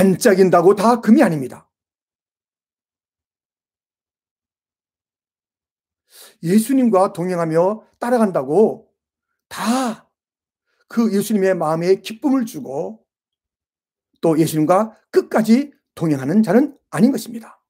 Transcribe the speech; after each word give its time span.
반짝인다고 0.00 0.74
다 0.74 1.00
금이 1.00 1.22
아닙니다. 1.22 1.70
예수님과 6.42 7.12
동행하며 7.12 7.86
따라간다고 7.98 8.92
다 9.48 10.10
그 10.90 11.14
예수님의 11.16 11.54
마음에 11.54 11.94
기쁨을 11.94 12.46
주고 12.46 13.06
또 14.20 14.36
예수님과 14.36 15.00
끝까지 15.12 15.72
동행하는 15.94 16.42
자는 16.42 16.76
아닌 16.90 17.12
것입니다. 17.12 17.62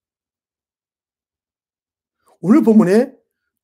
오늘 2.40 2.62
본문에 2.62 3.14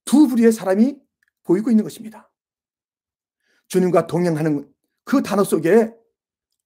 두 0.05 0.29
부류의 0.29 0.53
사람이 0.53 1.01
보이고 1.43 1.71
있는 1.71 1.85
것입니다. 1.85 2.31
주님과 3.69 4.07
동행하는 4.07 4.71
그 5.05 5.23
단어 5.23 5.43
속에 5.43 5.95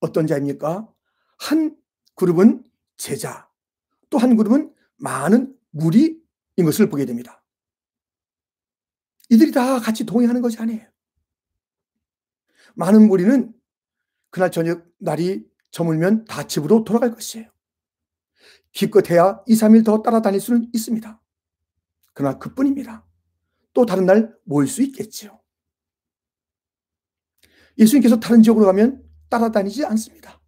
어떤 0.01 0.27
자입니까? 0.27 0.93
한 1.39 1.80
그룹은 2.15 2.63
제자, 2.97 3.49
또 4.09 4.17
한 4.17 4.35
그룹은 4.35 4.73
많은 4.97 5.57
무리인 5.71 6.21
것을 6.57 6.89
보게 6.89 7.05
됩니다. 7.05 7.43
이들이 9.29 9.51
다 9.51 9.79
같이 9.79 10.05
동행하는 10.05 10.41
것이 10.41 10.59
아니에요. 10.59 10.85
많은 12.75 13.07
무리는 13.07 13.53
그날 14.29 14.51
저녁 14.51 14.85
날이 14.97 15.49
저물면 15.71 16.25
다 16.25 16.45
집으로 16.45 16.83
돌아갈 16.83 17.11
것이에요. 17.11 17.49
기껏해야 18.73 19.43
2, 19.47 19.53
3일 19.53 19.85
더 19.85 20.01
따라다닐 20.01 20.39
수는 20.39 20.69
있습니다. 20.73 21.21
그러나 22.13 22.37
그뿐입니다. 22.37 23.05
또 23.73 23.85
다른 23.85 24.05
날 24.05 24.37
모일 24.43 24.67
수 24.67 24.81
있겠지요. 24.81 25.41
예수님께서 27.77 28.19
다른 28.19 28.43
지역으로 28.43 28.65
가면 28.65 29.01
따라다니지 29.29 29.85
않습니다. 29.85 30.40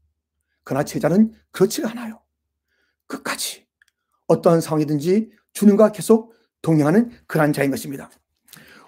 그러나 0.64 0.84
제자는 0.84 1.34
그렇지가 1.52 1.92
않아요. 1.92 2.22
끝까지 3.08 3.66
어떠한 4.28 4.62
상황이든지 4.62 5.32
주님과 5.54 5.92
계속 5.92 6.34
동행하는 6.62 7.12
그러한 7.28 7.54
자인 7.54 7.72
것입니다. 7.72 8.10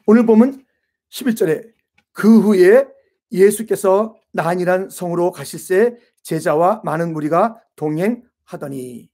오늘 0.07 0.25
보면 0.25 0.63
11절에 1.09 1.73
그 2.11 2.41
후에 2.41 2.87
예수께서 3.31 4.15
난이란 4.31 4.89
성으로 4.89 5.31
가실새 5.31 5.97
제자와 6.23 6.81
많은 6.83 7.13
무리가 7.13 7.61
동행하더니 7.75 9.09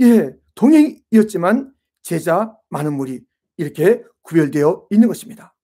예, 0.00 0.34
동행이었지만 0.54 1.72
제자 2.02 2.56
많은 2.68 2.94
무리 2.94 3.24
이렇게 3.56 4.02
구별되어 4.22 4.86
있는 4.90 5.08
것입니다. 5.08 5.54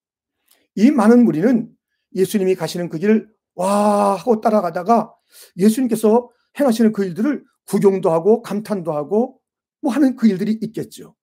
이 0.74 0.90
많은 0.90 1.24
무리는 1.24 1.70
예수님이 2.14 2.54
가시는 2.54 2.88
그 2.88 2.98
길을 2.98 3.28
와 3.54 4.14
하고 4.14 4.40
따라가다가 4.40 5.14
예수님께서 5.56 6.30
행하시는 6.58 6.92
그 6.92 7.04
일들을 7.04 7.44
구경도 7.66 8.10
하고 8.10 8.42
감탄도 8.42 8.92
하고 8.92 9.40
뭐 9.80 9.92
하는 9.92 10.16
그 10.16 10.26
일들이 10.26 10.58
있겠죠. 10.60 11.14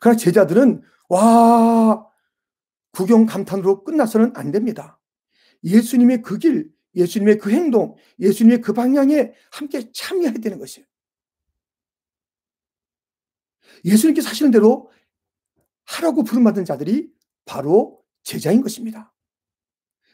그러나 0.00 0.16
제자들은 0.16 0.82
와 1.08 2.06
구경 2.92 3.26
감탄으로 3.26 3.84
끝나서는 3.84 4.32
안 4.36 4.50
됩니다. 4.50 5.00
예수님의 5.64 6.22
그 6.22 6.38
길, 6.38 6.70
예수님의 6.94 7.38
그 7.38 7.50
행동, 7.50 7.94
예수님의 8.18 8.60
그 8.60 8.72
방향에 8.72 9.32
함께 9.50 9.90
참여해야 9.92 10.32
되는 10.34 10.58
것이에요. 10.58 10.86
예수님께서 13.84 14.28
하시는 14.28 14.50
대로 14.50 14.90
하라고 15.84 16.22
부름받은 16.24 16.64
자들이 16.64 17.10
바로 17.44 18.02
제자인 18.22 18.60
것입니다. 18.62 19.12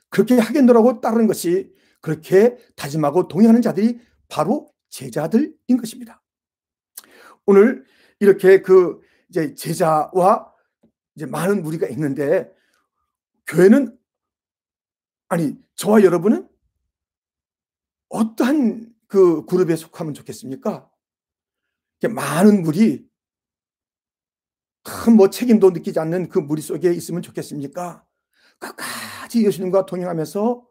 그렇게 0.09 0.39
하겠노라고 0.39 1.01
따르는 1.01 1.27
것이 1.27 1.75
그렇게 2.01 2.57
다짐하고 2.77 3.29
동행하는 3.29 3.63
자들이 3.63 4.01
바로 4.29 4.73
제자들인 4.91 5.77
것입니다. 5.79 6.23
오늘 7.47 7.85
이렇게 8.21 8.63
그 8.63 9.01
이제 9.29 9.55
제자와 9.55 10.53
이제 11.15 11.27
많은 11.27 11.63
무리가 11.63 11.89
있는데 11.89 12.51
교회는 13.47 13.99
아니 15.29 15.57
저와 15.75 16.03
여러분은 16.03 16.49
어떠한 18.09 18.95
그 19.07 19.45
그룹에 19.47 19.77
속하면 19.77 20.15
좋겠습니까? 20.15 20.91
많은 22.09 22.63
무리 22.63 23.09
큰뭐 24.85 25.31
책임도 25.31 25.71
느끼지 25.71 25.99
않는 25.99 26.29
그 26.29 26.39
무리 26.39 26.63
속에 26.63 26.93
있으면 26.93 27.23
좋겠습니까? 27.23 28.07
끝까지 28.59 29.45
예수님과 29.45 29.87
동행하면서 29.87 30.68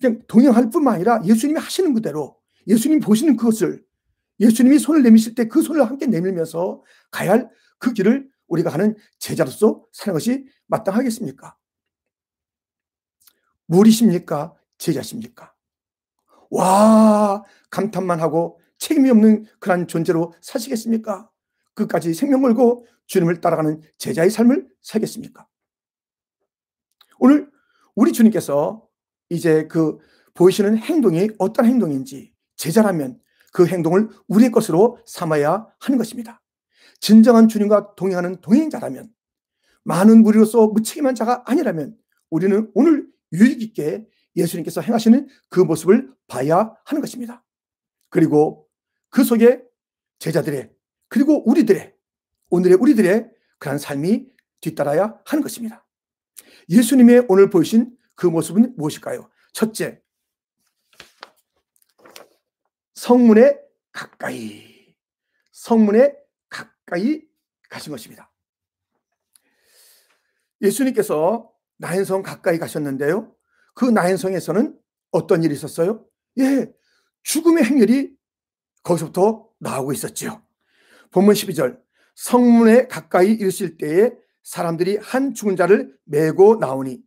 그냥 0.00 0.22
동행할 0.26 0.70
뿐만 0.70 0.94
아니라 0.94 1.20
예수님이 1.24 1.58
하시는 1.60 1.92
그대로 1.94 2.38
예수님 2.66 3.00
보시는 3.00 3.36
그것을 3.36 3.84
예수님이 4.40 4.78
손을 4.78 5.02
내미실 5.02 5.34
때 5.34 5.48
그 5.48 5.62
손을 5.62 5.84
함께 5.84 6.06
내밀면서 6.06 6.82
가야 7.10 7.32
할 7.32 7.50
그 7.80 7.92
길을 7.92 8.30
우리가 8.46 8.70
하는 8.70 8.94
제자로서 9.18 9.84
사는 9.92 10.12
것이 10.12 10.46
마땅하겠습니까? 10.66 11.56
무리십니까? 13.66 14.54
제자십니까? 14.78 15.54
와, 16.50 17.42
감탄만 17.70 18.20
하고 18.20 18.60
책임이 18.78 19.10
없는 19.10 19.46
그런 19.58 19.86
존재로 19.88 20.34
사시겠습니까? 20.40 21.30
끝까지 21.74 22.12
생명 22.14 22.42
걸고 22.42 22.86
주님을 23.06 23.40
따라가는 23.40 23.82
제자의 23.98 24.30
삶을 24.30 24.68
살겠습니까? 24.82 25.46
오늘 27.18 27.50
우리 27.94 28.12
주님께서 28.12 28.86
이제 29.30 29.66
그 29.68 29.98
보이시는 30.34 30.76
행동이 30.76 31.30
어떤 31.38 31.66
행동인지 31.66 32.32
제자라면 32.56 33.18
그 33.52 33.66
행동을 33.66 34.08
우리의 34.28 34.50
것으로 34.50 34.98
삼아야 35.06 35.66
하는 35.80 35.98
것입니다. 35.98 36.42
진정한 37.00 37.48
주님과 37.48 37.94
동행하는 37.96 38.40
동행자라면 38.40 39.10
많은 39.84 40.22
무리로서 40.22 40.66
무책임한 40.68 41.14
자가 41.14 41.42
아니라면 41.46 41.96
우리는 42.28 42.70
오늘 42.74 43.08
유익 43.32 43.62
있게 43.62 44.06
예수님께서 44.36 44.80
행하시는 44.80 45.28
그 45.48 45.60
모습을 45.60 46.12
봐야 46.26 46.74
하는 46.84 47.00
것입니다. 47.00 47.44
그리고 48.10 48.68
그 49.08 49.24
속에 49.24 49.62
제자들의 50.18 50.70
그리고 51.08 51.48
우리들의 51.48 51.94
오늘의 52.50 52.76
우리들의 52.76 53.30
그러한 53.58 53.78
삶이 53.78 54.26
뒤따라야 54.60 55.20
하는 55.24 55.42
것입니다. 55.42 55.86
예수님의 56.68 57.26
오늘 57.28 57.50
보이신 57.50 57.96
그 58.20 58.26
모습은 58.26 58.74
무엇일까요? 58.76 59.30
첫째, 59.54 59.98
성문에 62.92 63.58
가까이, 63.92 64.94
성문에 65.52 66.14
가까이 66.50 67.22
가신 67.70 67.90
것입니다. 67.90 68.30
예수님께서 70.60 71.50
나인성 71.78 72.20
가까이 72.20 72.58
가셨는데요. 72.58 73.34
그 73.72 73.86
나인성에서는 73.86 74.78
어떤 75.12 75.42
일이 75.42 75.54
있었어요? 75.54 76.06
예, 76.40 76.70
죽음의 77.22 77.64
행렬이 77.64 78.14
거기서부터 78.82 79.48
나오고 79.60 79.94
있었죠. 79.94 80.46
본문 81.10 81.32
12절, 81.32 81.80
성문에 82.16 82.86
가까이 82.86 83.32
이르실 83.32 83.78
때에 83.78 84.12
사람들이 84.42 84.98
한 84.98 85.32
죽은 85.32 85.56
자를 85.56 85.98
메고 86.04 86.56
나오니 86.56 87.02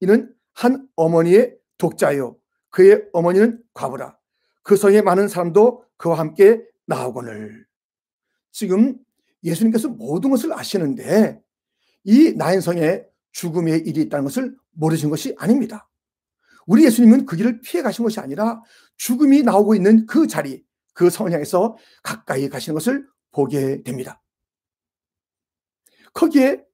이는 0.00 0.37
한 0.58 0.88
어머니의 0.96 1.56
독자요 1.76 2.36
그의 2.70 3.04
어머니는 3.12 3.62
과부라 3.74 4.18
그 4.64 4.76
성에 4.76 5.02
많은 5.02 5.28
사람도 5.28 5.84
그와 5.96 6.18
함께 6.18 6.60
나오거늘 6.84 7.64
지금 8.50 8.98
예수님께서 9.44 9.88
모든 9.88 10.30
것을 10.30 10.52
아시는데 10.52 11.40
이 12.02 12.32
나인성에 12.32 13.04
죽음의 13.30 13.82
일이 13.86 14.02
있다는 14.02 14.24
것을 14.24 14.56
모르신 14.72 15.10
것이 15.10 15.32
아닙니다. 15.38 15.88
우리 16.66 16.84
예수님은 16.84 17.24
그 17.24 17.36
길을 17.36 17.60
피해 17.60 17.80
가신 17.80 18.02
것이 18.02 18.18
아니라 18.18 18.60
죽음이 18.96 19.42
나오고 19.42 19.76
있는 19.76 20.06
그 20.06 20.26
자리, 20.26 20.64
그 20.92 21.08
성을 21.08 21.30
향해서 21.30 21.76
가까이 22.02 22.48
가시는 22.48 22.74
것을 22.74 23.06
보게 23.30 23.82
됩니다. 23.84 24.20
거기에 26.12 26.64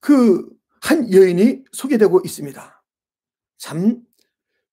그 0.00 0.48
한 0.84 1.10
여인이 1.10 1.64
소개되고 1.72 2.20
있습니다. 2.26 2.84
참, 3.56 4.06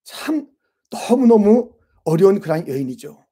참, 0.04 0.52
너무너무 0.90 1.74
어려운 2.04 2.42
그런 2.42 2.68
여인이죠. 2.68 3.26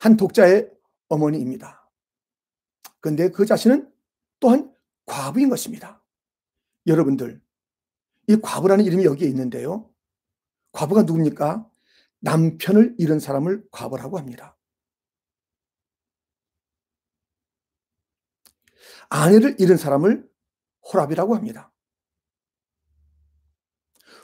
한 0.00 0.18
독자의 0.18 0.70
어머니입니다. 1.08 1.90
그런데 3.00 3.30
그 3.30 3.46
자신은 3.46 3.90
또한 4.38 4.70
과부인 5.06 5.48
것입니다. 5.48 6.04
여러분들, 6.86 7.40
이 8.26 8.36
과부라는 8.36 8.84
이름이 8.84 9.06
여기에 9.06 9.28
있는데요. 9.28 9.90
과부가 10.72 11.04
누굽니까? 11.04 11.70
남편을 12.18 12.96
잃은 12.98 13.18
사람을 13.18 13.66
과부라고 13.70 14.18
합니다. 14.18 14.58
아내를 19.08 19.56
잃은 19.58 19.78
사람을 19.78 20.28
호랍이라고 20.92 21.34
합니다. 21.34 21.72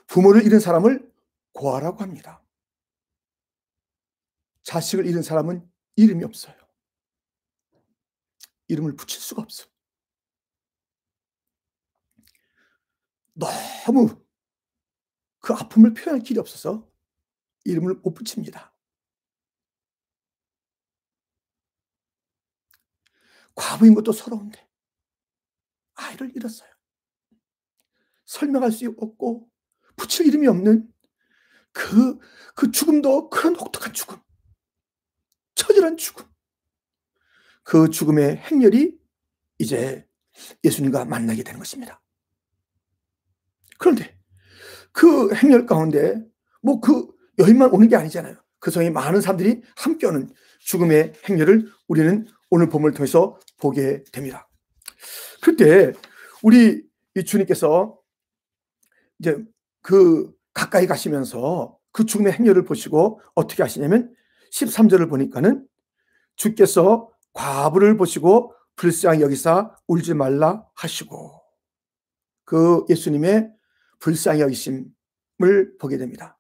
부모를 0.07 0.45
잃은 0.45 0.61
사람을 0.61 1.13
고아라고 1.53 1.99
합니다. 1.99 2.43
자식을 4.63 5.07
잃은 5.07 5.23
사람은 5.23 5.71
이름이 5.97 6.25
없어요. 6.25 6.55
이름을 8.69 8.97
붙일 8.97 9.21
수가 9.21 9.43
없어. 9.43 9.67
너무 13.35 14.25
그 15.41 15.53
아픔을 15.53 15.93
표현할 15.93 16.23
길이 16.23 16.39
없어서 16.39 16.91
이름을 17.65 17.97
못 17.97 18.15
붙입니다. 18.15 18.73
과부인 23.55 23.95
것도 23.95 24.13
서러운데 24.13 24.67
아이를 25.95 26.33
잃었어요. 26.35 26.69
설명할 28.25 28.73
수 28.73 28.93
없고 28.97 29.49
붙일 29.97 30.27
이름이 30.27 30.47
없는 30.47 30.89
그, 31.73 32.19
그 32.55 32.71
죽음도 32.71 33.31
그런 33.31 33.57
혹독한 33.57 33.93
죽음. 33.93 34.19
처절한 35.55 35.97
죽음. 35.97 36.27
그 37.63 37.91
죽음의 37.91 38.37
행렬이 38.37 38.99
이제 39.59 40.07
예수님과 40.63 41.05
만나게 41.05 41.43
되는 41.43 41.59
것입니다. 41.59 42.03
그런데 43.79 44.19
그 44.93 45.35
행렬 45.35 45.67
가운데 45.67 46.25
뭐 46.63 46.81
그 46.81 47.15
여인만 47.39 47.71
오는 47.71 47.89
게 47.89 47.97
아니잖아요. 47.97 48.37
그 48.59 48.71
성에 48.71 48.91
많은 48.91 49.21
사람들이 49.21 49.63
함께 49.77 50.07
오는 50.07 50.33
죽음의 50.61 51.15
행렬을 51.29 51.71
우리는 51.89 52.27
오늘 52.51 52.69
본문을 52.69 52.95
통해서 52.95 53.39
보게 53.59 54.05
됩니다. 54.13 54.49
그때 55.45 55.93
우리 56.43 56.83
주님께서 57.27 57.99
이제 59.19 59.45
그 59.83 60.33
가까이 60.55 60.87
가시면서 60.87 61.79
그 61.93 62.07
죽음의 62.07 62.33
행렬을 62.33 62.65
보시고 62.65 63.21
어떻게 63.35 63.63
하시냐면 63.63 64.15
13절을 64.53 65.11
보니까는 65.11 65.69
주께서 66.37 67.11
과부를 67.35 67.99
보시고 67.99 68.55
불쌍히 68.77 69.21
여기사 69.21 69.77
울지 69.87 70.15
말라 70.15 70.67
하시고 70.77 71.43
그 72.45 72.87
예수님의 72.89 73.53
불쌍히 73.99 74.41
여기심을 74.41 75.77
보게 75.79 75.99
됩니다. 75.99 76.39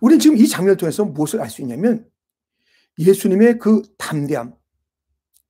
우리는 0.00 0.20
지금 0.20 0.36
이 0.36 0.46
장면을 0.46 0.76
통해서 0.76 1.04
무엇을 1.04 1.40
알 1.40 1.50
수 1.50 1.60
있냐면 1.62 2.08
예수님의 2.98 3.58
그 3.58 3.82
담대함, 3.98 4.54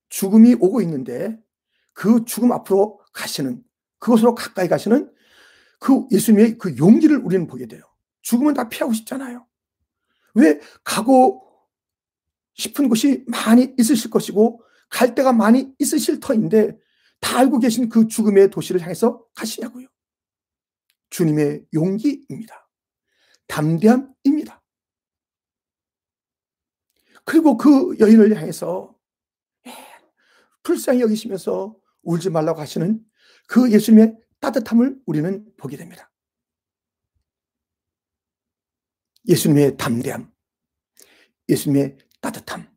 죽음이 0.08 0.54
오고 0.54 0.80
있는데 0.80 1.38
그 1.96 2.26
죽음 2.26 2.52
앞으로 2.52 3.00
가시는 3.14 3.64
그것으로 3.98 4.34
가까이 4.34 4.68
가시는 4.68 5.10
그 5.80 6.06
예수님의 6.10 6.58
그 6.58 6.76
용기를 6.76 7.16
우리는 7.16 7.46
보게 7.46 7.66
돼요. 7.66 7.82
죽음은 8.20 8.52
다 8.52 8.68
피하고 8.68 8.92
싶잖아요. 8.92 9.46
왜 10.34 10.60
가고 10.84 11.42
싶은 12.54 12.90
곳이 12.90 13.24
많이 13.26 13.74
있으실 13.78 14.10
것이고 14.10 14.62
갈 14.90 15.14
데가 15.14 15.32
많이 15.32 15.74
있으실 15.78 16.20
터인데 16.20 16.78
다 17.18 17.38
알고 17.38 17.60
계신 17.60 17.88
그 17.88 18.06
죽음의 18.06 18.50
도시를 18.50 18.82
향해서 18.82 19.24
가시냐고요. 19.34 19.86
주님의 21.08 21.64
용기입니다. 21.72 22.68
담대함입니다. 23.46 24.62
그리고 27.24 27.56
그 27.56 27.96
여인을 27.98 28.36
향해서 28.36 28.94
예, 29.66 29.74
불쌍히 30.62 31.00
여기시면서 31.00 31.74
울지 32.06 32.30
말라고 32.30 32.60
하시는 32.60 33.00
그 33.46 33.70
예수님의 33.70 34.16
따뜻함을 34.40 34.98
우리는 35.06 35.44
보게 35.56 35.76
됩니다. 35.76 36.10
예수님의 39.28 39.76
담대함, 39.76 40.32
예수님의 41.48 41.98
따뜻함. 42.20 42.68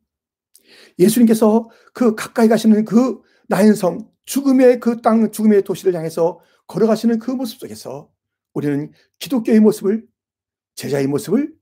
예수님께서 0.98 1.70
그 1.94 2.14
가까이 2.14 2.48
가시는 2.48 2.84
그 2.84 3.22
나인성, 3.48 4.10
죽음의 4.26 4.80
그 4.80 5.00
땅, 5.00 5.30
죽음의 5.30 5.62
도시를 5.62 5.94
향해서 5.94 6.40
걸어가시는 6.66 7.18
그 7.18 7.30
모습 7.30 7.58
속에서 7.60 8.12
우리는 8.52 8.92
기독교의 9.18 9.60
모습을, 9.60 10.06
제자의 10.74 11.06
모습을, 11.06 11.54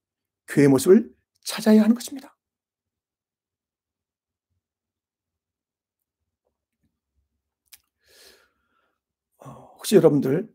교회의 0.49 0.69
모습을 0.69 1.11
찾아야 1.45 1.83
하는 1.83 1.95
것입니다. 1.95 2.37
어, 9.39 9.78
혹시 9.89 9.97
여러분들 9.97 10.47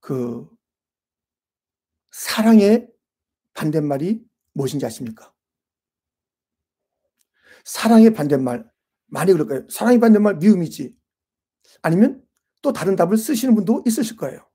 그 0.00 0.46
사랑의 2.10 2.86
반대말이 3.54 4.22
무엇인지 4.52 4.84
아십니까? 4.84 5.32
사랑의 7.64 8.12
반대말 8.12 8.70
많이 9.06 9.32
그럴까요? 9.32 9.66
사랑의 9.70 10.00
반대말 10.00 10.36
미움이지. 10.36 10.94
아니면 11.80 12.22
또 12.60 12.74
다른 12.74 12.94
답을 12.94 13.16
쓰시는 13.16 13.54
분도 13.54 13.82
있으실 13.86 14.16
거예요. 14.18 14.46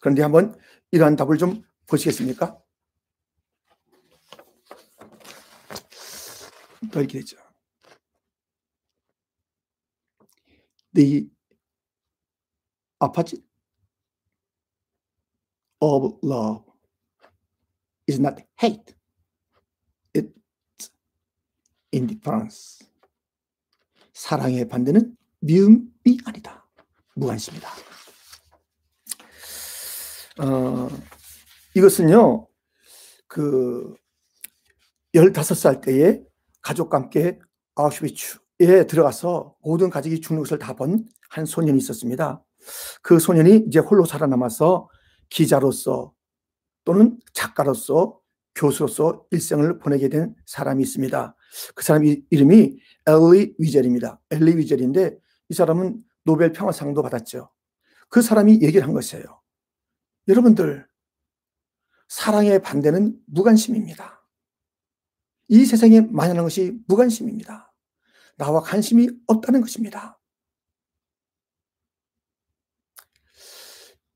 그런데 0.00 0.22
한번 0.22 0.58
이러한 0.90 1.16
답을 1.16 1.36
좀 1.36 1.62
보시겠습니까? 1.86 2.58
더 6.90 7.00
이렇게 7.00 7.18
되죠. 7.18 7.36
Opposite 13.00 13.42
of 15.80 16.18
love 16.22 16.64
is 18.08 18.18
not 18.20 18.42
hate. 18.62 18.94
indifference. 21.92 22.84
사랑의 24.12 24.68
반대는 24.68 25.16
미움이 25.40 26.18
아니다. 26.26 26.68
무관심이다. 27.14 27.68
어, 30.40 30.88
이것은요, 31.74 32.46
그, 33.28 33.94
15살 35.14 35.80
때에 35.82 36.22
가족과 36.60 36.98
함께 36.98 37.38
아우슈비츠에 37.76 38.86
들어가서 38.86 39.56
모든 39.62 39.88
가족이 39.88 40.20
죽는 40.20 40.42
것을 40.42 40.58
다 40.58 40.74
본 40.74 41.08
한 41.30 41.44
소년이 41.44 41.78
있었습니다. 41.78 42.42
그 43.02 43.18
소년이 43.18 43.64
이제 43.68 43.78
홀로 43.78 44.04
살아남아서 44.04 44.88
기자로서 45.28 46.12
또는 46.84 47.18
작가로서 47.32 48.20
교수로서 48.54 49.26
일생을 49.30 49.78
보내게 49.78 50.08
된 50.08 50.34
사람이 50.46 50.82
있습니다. 50.82 51.36
그 51.74 51.84
사람 51.84 52.04
이름이 52.04 52.78
엘리 53.06 53.54
위젤입니다. 53.58 54.20
엘리 54.30 54.56
위젤인데 54.56 55.18
이 55.48 55.54
사람은 55.54 56.02
노벨 56.24 56.52
평화상도 56.52 57.02
받았죠. 57.02 57.50
그 58.08 58.22
사람이 58.22 58.60
얘기를 58.62 58.82
한 58.84 58.94
것이에요. 58.94 59.24
여러분들, 60.28 60.86
사랑의 62.08 62.62
반대는 62.62 63.16
무관심입니다. 63.26 64.24
이 65.48 65.64
세상에 65.64 66.00
만연한 66.00 66.44
것이 66.44 66.78
무관심입니다. 66.88 67.72
나와 68.36 68.60
관심이 68.60 69.08
없다는 69.26 69.60
것입니다. 69.60 70.18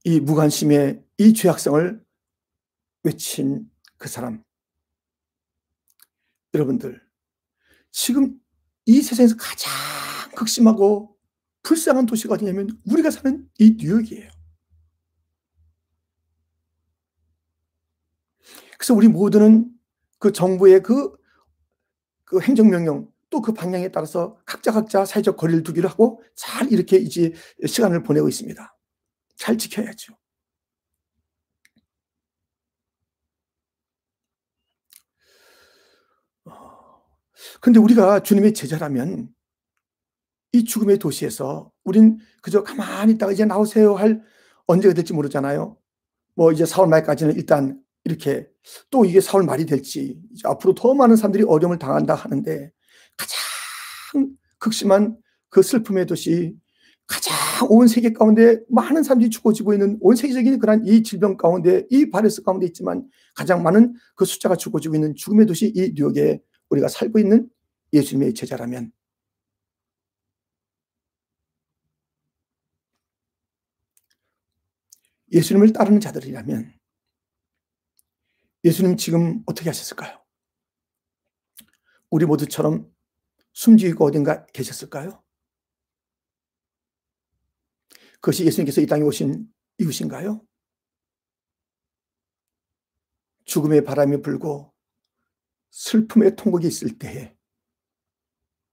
이 0.04 0.20
무관심의 0.20 1.04
이 1.18 1.34
죄악성을 1.34 2.04
외친 3.04 3.70
그 3.96 4.08
사람. 4.08 4.42
여러분들, 6.54 7.00
지금 7.92 8.38
이 8.86 9.02
세상에서 9.02 9.36
가장 9.36 9.70
극심하고 10.34 11.16
불쌍한 11.62 12.06
도시가 12.06 12.34
어디냐면 12.34 12.70
우리가 12.86 13.10
사는 13.10 13.48
이 13.58 13.76
뉴욕이에요. 13.78 14.30
그래서 18.78 18.94
우리 18.94 19.08
모두는 19.08 19.70
그 20.18 20.32
정부의 20.32 20.82
그, 20.82 21.14
그 22.24 22.40
행정명령 22.40 23.12
또 23.30 23.40
그 23.40 23.52
방향에 23.52 23.90
따라서 23.92 24.36
각자 24.44 24.72
각자 24.72 25.04
사회적 25.04 25.36
거리를 25.36 25.62
두기로 25.62 25.88
하고 25.88 26.20
잘 26.34 26.70
이렇게 26.72 26.96
이제 26.96 27.32
시간을 27.64 28.02
보내고 28.02 28.28
있습니다. 28.28 28.76
잘 29.40 29.56
지켜야죠. 29.56 30.14
근데 37.62 37.80
우리가 37.80 38.20
주님의 38.20 38.52
제자라면 38.52 39.30
이 40.52 40.64
죽음의 40.64 40.98
도시에서 40.98 41.72
우린 41.84 42.18
그저 42.42 42.62
가만히 42.62 43.14
있다가 43.14 43.32
이제 43.32 43.46
나오세요 43.46 43.94
할 43.94 44.22
언제가 44.66 44.92
될지 44.92 45.14
모르잖아요. 45.14 45.78
뭐 46.34 46.52
이제 46.52 46.64
4월 46.64 46.88
말까지는 46.88 47.36
일단 47.36 47.82
이렇게 48.04 48.46
또 48.90 49.06
이게 49.06 49.20
4월 49.20 49.46
말이 49.46 49.64
될지 49.64 50.20
앞으로 50.44 50.74
더 50.74 50.92
많은 50.92 51.16
사람들이 51.16 51.44
어려움을 51.44 51.78
당한다 51.78 52.14
하는데 52.14 52.70
가장 53.16 54.36
극심한 54.58 55.16
그 55.48 55.62
슬픔의 55.62 56.06
도시 56.06 56.54
가장 57.10 57.34
온 57.68 57.88
세계 57.88 58.12
가운데 58.12 58.60
많은 58.68 59.02
사람들이 59.02 59.30
죽어지고 59.30 59.72
있는 59.72 59.98
온 60.00 60.14
세계적인 60.14 60.60
그런 60.60 60.86
이 60.86 61.02
질병 61.02 61.36
가운데 61.36 61.84
이 61.90 62.08
바이러스 62.08 62.40
가운데 62.42 62.66
있지만 62.66 63.10
가장 63.34 63.64
많은 63.64 63.94
그 64.14 64.24
숫자가 64.24 64.54
죽어지고 64.54 64.94
있는 64.94 65.16
죽음의 65.16 65.46
도시 65.46 65.72
이 65.74 65.92
뉴욕에 65.92 66.40
우리가 66.68 66.86
살고 66.86 67.18
있는 67.18 67.50
예수님의 67.92 68.34
제자라면 68.34 68.92
예수님을 75.32 75.72
따르는 75.72 75.98
자들이라면 75.98 76.72
예수님 78.62 78.96
지금 78.96 79.42
어떻게 79.46 79.68
하셨을까요? 79.68 80.22
우리 82.08 82.24
모두처럼 82.24 82.88
숨지고 83.52 84.04
어딘가 84.04 84.46
계셨을까요? 84.46 85.24
그것이 88.20 88.44
예수님께서 88.46 88.80
이 88.80 88.86
땅에 88.86 89.02
오신 89.02 89.52
이유신가요? 89.78 90.46
죽음의 93.44 93.84
바람이 93.84 94.22
불고 94.22 94.74
슬픔의 95.70 96.36
통곡이 96.36 96.66
있을 96.66 96.98
때에 96.98 97.36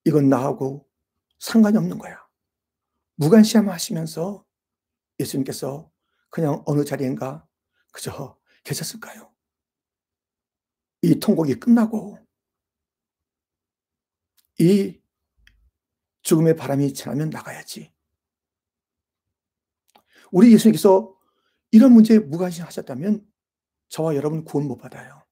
이건 0.06 0.30
나하고 0.30 0.88
상관이 1.40 1.78
없는 1.78 1.98
거야. 1.98 2.28
무관시함 3.16 3.70
하시면서 3.70 4.46
예수님께서 5.20 5.92
그냥 6.30 6.64
어느 6.66 6.84
자리인가 6.84 7.48
그저 7.92 8.40
계셨을까요? 8.64 9.34
이 11.02 11.20
통곡이 11.20 11.56
끝나고 11.56 12.20
이 14.60 15.00
죽음의 16.22 16.56
바람이 16.56 16.94
지나면 16.94 17.30
나가야지. 17.30 17.97
우리 20.32 20.54
예수님께서 20.54 21.16
이런 21.72 21.94
문제에 21.94 22.20
무관심하셨다면 22.20 23.26
저와 23.90 24.16
여러분 24.16 24.44
구원 24.44 24.68
못 24.68 24.78
받아요. 24.78 25.24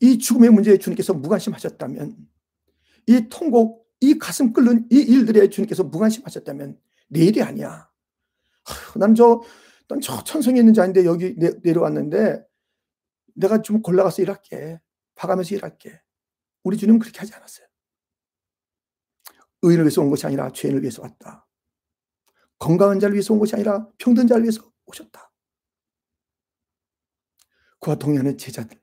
이 0.00 0.18
죽음의 0.18 0.50
문제에 0.50 0.78
주님께서 0.78 1.12
무관심하셨다면 1.14 2.16
이 3.06 3.28
통곡, 3.28 3.86
이 4.00 4.18
가슴 4.18 4.52
끓는 4.52 4.88
이 4.90 4.96
일들에 4.96 5.48
주님께서 5.50 5.84
무관심하셨다면 5.84 6.80
내일이 7.08 7.42
아니야. 7.42 7.90
난 8.96 9.14
저, 9.14 9.42
난 9.88 10.00
저 10.00 10.22
천성에 10.22 10.58
있는 10.58 10.72
자인데 10.72 11.04
여기 11.04 11.34
내, 11.36 11.50
내려왔는데 11.62 12.42
내가 13.34 13.60
좀 13.62 13.82
골라가서 13.82 14.22
일할게. 14.22 14.78
봐가면서 15.14 15.54
일할게. 15.54 16.00
우리 16.62 16.76
주님은 16.76 17.00
그렇게 17.00 17.18
하지 17.18 17.34
않았어요. 17.34 17.66
의인을 19.62 19.84
위해서 19.84 20.00
온 20.02 20.10
것이 20.10 20.26
아니라 20.26 20.50
죄인을 20.52 20.82
위해서 20.82 21.02
왔다. 21.02 21.46
건강한 22.58 23.00
자를 23.00 23.14
위해서 23.14 23.32
온 23.34 23.40
것이 23.40 23.54
아니라 23.54 23.88
평등 23.98 24.26
자를 24.26 24.42
위해서 24.42 24.62
오셨다. 24.86 25.32
그와 27.80 27.96
동의하는 27.96 28.36
제자들, 28.36 28.78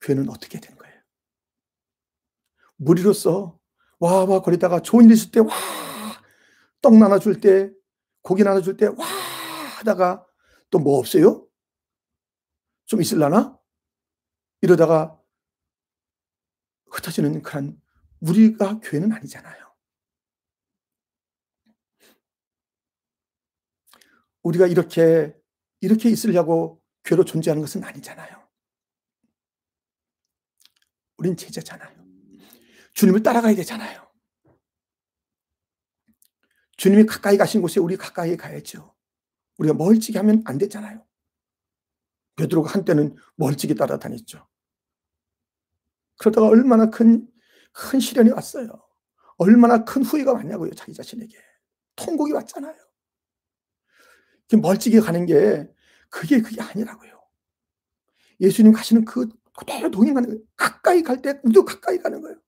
교회는 0.00 0.28
어떻게 0.28 0.60
되는 0.60 0.76
거예요? 0.76 1.00
무리로서 2.76 3.58
와와 3.98 4.42
거리다가 4.42 4.80
좋은 4.82 5.06
일 5.06 5.12
있을 5.12 5.30
때 5.30 5.40
와, 5.40 5.48
떡 6.82 6.96
나눠줄 6.98 7.40
때, 7.40 7.70
고기 8.22 8.42
나눠줄 8.44 8.76
때 8.76 8.86
와 8.86 9.06
하다가 9.78 10.26
또 10.70 10.78
뭐 10.78 10.98
없어요? 10.98 11.46
좀 12.86 13.00
있을라나? 13.00 13.58
이러다가 14.60 15.18
흩어지는 16.90 17.42
그런 17.42 17.80
우리가 18.20 18.80
교회는 18.80 19.12
아니잖아요. 19.12 19.71
우리가 24.42 24.66
이렇게 24.66 25.36
이렇게 25.80 26.08
있으려고 26.10 26.82
교회로 27.04 27.24
존재하는 27.24 27.60
것은 27.62 27.82
아니잖아요. 27.84 28.48
우린 31.16 31.36
제자잖아요. 31.36 32.02
주님을 32.94 33.22
따라가야 33.22 33.54
되잖아요. 33.54 34.10
주님이 36.76 37.06
가까이 37.06 37.36
가신 37.36 37.62
곳에 37.62 37.80
우리 37.80 37.96
가까이 37.96 38.36
가야죠. 38.36 38.94
우리가 39.58 39.74
멀찍이 39.74 40.18
하면 40.18 40.42
안 40.46 40.58
되잖아요. 40.58 41.06
베드로가 42.36 42.72
한때는 42.72 43.16
멀찍이 43.36 43.74
따라다녔죠. 43.74 44.48
그러다가 46.18 46.48
얼마나 46.48 46.90
큰, 46.90 47.28
큰 47.72 48.00
시련이 48.00 48.30
왔어요. 48.30 48.68
얼마나 49.36 49.84
큰 49.84 50.04
후회가 50.04 50.32
왔냐고요, 50.32 50.72
자기 50.74 50.92
자신에게. 50.92 51.36
통곡이 51.96 52.32
왔잖아요. 52.32 52.76
멀찍이 54.50 55.00
가는 55.00 55.26
게 55.26 55.68
그게 56.10 56.40
그게 56.42 56.60
아니라고요. 56.60 57.10
예수님 58.40 58.72
가시는 58.72 59.04
그 59.04 59.28
그대로 59.56 59.90
동행하는 59.90 60.28
거예요. 60.28 60.42
가까이 60.56 61.02
갈 61.02 61.22
때 61.22 61.38
우리도 61.42 61.64
가까이 61.64 61.98
가는 61.98 62.20
거예요. 62.20 62.38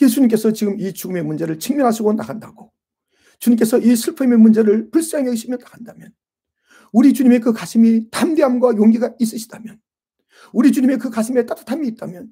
예수님께서 0.00 0.52
지금 0.52 0.78
이 0.78 0.92
죽음의 0.92 1.22
문제를 1.22 1.58
직면하시고 1.58 2.12
나간다고 2.14 2.72
주님께서 3.38 3.78
이 3.78 3.96
슬픔의 3.96 4.38
문제를 4.38 4.90
불쌍히 4.90 5.26
여기시며 5.26 5.56
나간다면 5.56 6.12
우리 6.92 7.12
주님의 7.12 7.40
그 7.40 7.52
가슴이 7.52 8.10
담대함과 8.10 8.76
용기가 8.76 9.14
있으시다면 9.18 9.80
우리 10.52 10.72
주님의 10.72 10.98
그 10.98 11.10
가슴에 11.10 11.44
따뜻함이 11.46 11.86
있다면 11.88 12.30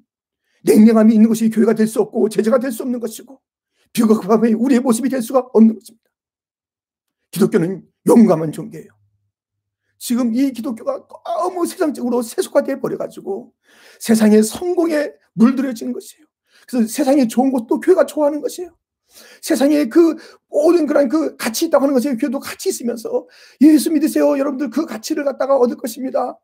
냉랭함이 0.63 1.13
있는 1.13 1.29
것이 1.29 1.49
교회가 1.49 1.73
될 1.73 1.87
수 1.87 2.01
없고 2.01 2.29
제자가 2.29 2.59
될 2.59 2.71
수 2.71 2.83
없는 2.83 2.99
것이고 2.99 3.41
비겁함이 3.93 4.53
우리의 4.53 4.79
모습이 4.81 5.09
될 5.09 5.21
수가 5.21 5.39
없는 5.53 5.75
것입니다. 5.75 6.09
기독교는 7.35 7.85
용감한 8.07 8.53
종교예요. 8.53 8.87
지금 9.97 10.33
이 10.33 10.51
기독교가 10.51 11.05
너무 11.25 11.65
세상적으로 11.65 12.21
세속화되어 12.21 12.79
버려가지고 12.79 13.53
세상의 13.99 14.43
성공에 14.43 15.11
물들여진 15.33 15.91
것이에요. 15.91 16.25
그래서 16.67 16.87
세상에 16.87 17.27
좋은 17.27 17.51
것도 17.51 17.79
교회가 17.81 18.05
좋아하는 18.05 18.41
것이에요. 18.41 18.75
세상에 19.41 19.85
그 19.85 20.15
모든 20.47 20.87
그런 20.87 21.09
그 21.09 21.35
가치 21.35 21.65
있다고 21.65 21.83
하는 21.83 21.93
것에 21.93 22.15
교회도 22.15 22.39
가치 22.39 22.69
있으면서 22.69 23.27
예수 23.61 23.91
믿으세요. 23.91 24.37
여러분들 24.37 24.69
그 24.69 24.85
가치를 24.85 25.25
갖다가 25.25 25.57
얻을 25.57 25.75
것입니다. 25.77 26.39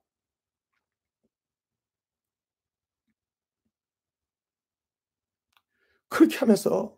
그렇게 6.09 6.37
하면서 6.37 6.97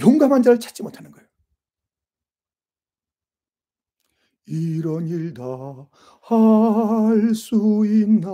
용감한 0.00 0.42
자를 0.42 0.58
찾지 0.60 0.82
못하는 0.82 1.10
거예요. 1.10 1.26
이런 4.46 5.06
일 5.06 5.32
다 5.34 5.86
할 6.22 7.34
수 7.34 7.84
있나 7.86 8.28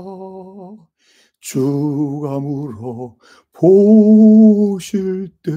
주가 1.41 2.39
물어 2.41 3.17
보실 3.53 5.29
때 5.43 5.53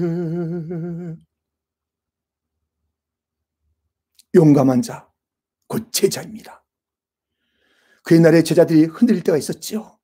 용감한 4.34 4.82
자, 4.82 5.08
곧 5.66 5.92
제자입니다. 5.92 6.64
그 8.04 8.14
옛날에 8.16 8.42
제자들이 8.42 8.84
흔들릴 8.84 9.22
때가 9.22 9.36
있었지요. 9.38 9.98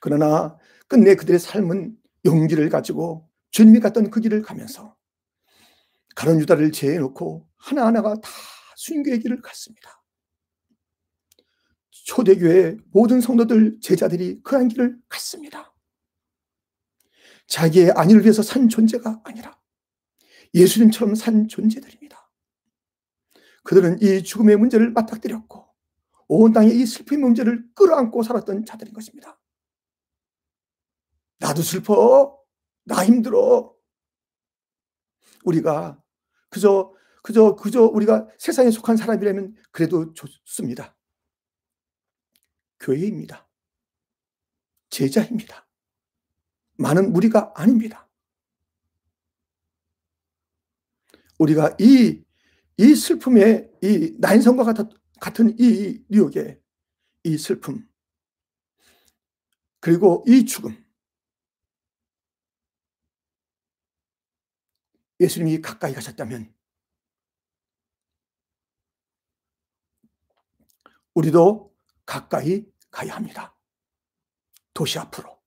그러나 0.00 0.58
끝내 0.88 1.14
그들의 1.14 1.38
삶은 1.38 1.96
용기를 2.24 2.68
가지고 2.68 3.28
주님이 3.50 3.80
갔던 3.80 4.10
그 4.10 4.20
길을 4.20 4.42
가면서 4.42 4.96
가론 6.14 6.40
유다를 6.40 6.72
제해놓고 6.72 7.48
하나하나가 7.56 8.14
다 8.14 8.30
순교의 8.76 9.20
길을 9.20 9.40
갔습니다. 9.42 10.02
초대교회 11.90 12.76
모든 12.90 13.20
성도들 13.20 13.80
제자들이 13.80 14.42
그 14.42 14.56
한 14.56 14.68
길을 14.68 14.98
갔습니다. 15.08 15.72
자기의 17.46 17.92
안위를 17.92 18.22
위해서 18.22 18.42
산 18.42 18.68
존재가 18.68 19.22
아니라 19.24 19.58
예수님처럼 20.54 21.14
산 21.14 21.48
존재들입니다. 21.48 22.30
그들은 23.64 24.00
이 24.02 24.22
죽음의 24.22 24.56
문제를 24.56 24.90
맞닥뜨렸고 24.92 25.68
온 26.28 26.52
땅에 26.52 26.70
이 26.70 26.86
슬픔의 26.86 27.22
문제를 27.22 27.64
끌어안고 27.74 28.22
살았던 28.22 28.64
자들인 28.64 28.92
것입니다. 28.92 29.38
나도 31.38 31.62
슬퍼. 31.62 32.38
나 32.84 33.04
힘들어. 33.04 33.74
우리가 35.44 36.01
그저 36.52 36.92
그저 37.22 37.56
그저 37.56 37.82
우리가 37.84 38.28
세상에 38.38 38.70
속한 38.70 38.96
사람이라면 38.96 39.56
그래도 39.70 40.12
좋습니다. 40.12 40.94
교회입니다. 42.78 43.48
제자입니다. 44.90 45.66
많은 46.76 47.12
무리가 47.12 47.52
아닙니다. 47.56 48.08
우리가 51.38 51.74
이, 51.80 52.22
이 52.76 52.94
슬픔에, 52.94 53.70
이 53.82 54.16
난성과 54.18 54.74
같은 55.20 55.56
이 55.58 56.04
뉴욕의 56.08 56.60
이 57.24 57.38
슬픔, 57.38 57.88
그리고 59.80 60.24
이 60.26 60.44
죽음, 60.44 60.81
예수님이 65.22 65.60
가까이 65.60 65.94
가셨다면 65.94 66.52
우리도 71.14 71.74
가까이 72.04 72.66
가야 72.90 73.14
합니다. 73.14 73.56
도시 74.74 74.98
앞으로. 74.98 75.40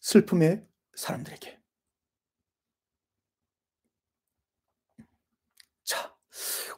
슬픔의 0.00 0.64
사람들에게. 0.94 1.60
자, 5.82 6.16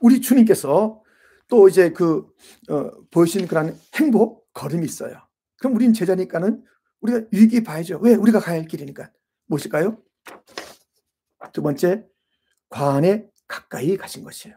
우리 0.00 0.21
주님께서 0.21 1.02
또 1.49 1.68
이제 1.68 1.92
그, 1.92 2.35
어, 2.71 3.07
보여주신 3.11 3.47
그런 3.47 3.78
행복, 3.97 4.52
걸음이 4.54 4.85
있어요. 4.85 5.28
그럼 5.59 5.75
우린 5.76 5.92
제자니까는 5.92 6.64
우리가 7.00 7.26
위기 7.33 7.62
봐야죠. 7.62 7.99
왜? 8.02 8.14
우리가 8.14 8.40
가야 8.40 8.59
할 8.59 8.67
길이니까. 8.67 9.11
무엇일까요? 9.47 9.99
두 11.52 11.62
번째, 11.62 12.07
관에 12.69 13.26
가까이 13.47 13.97
가신 13.97 14.25
것이에요. 14.25 14.57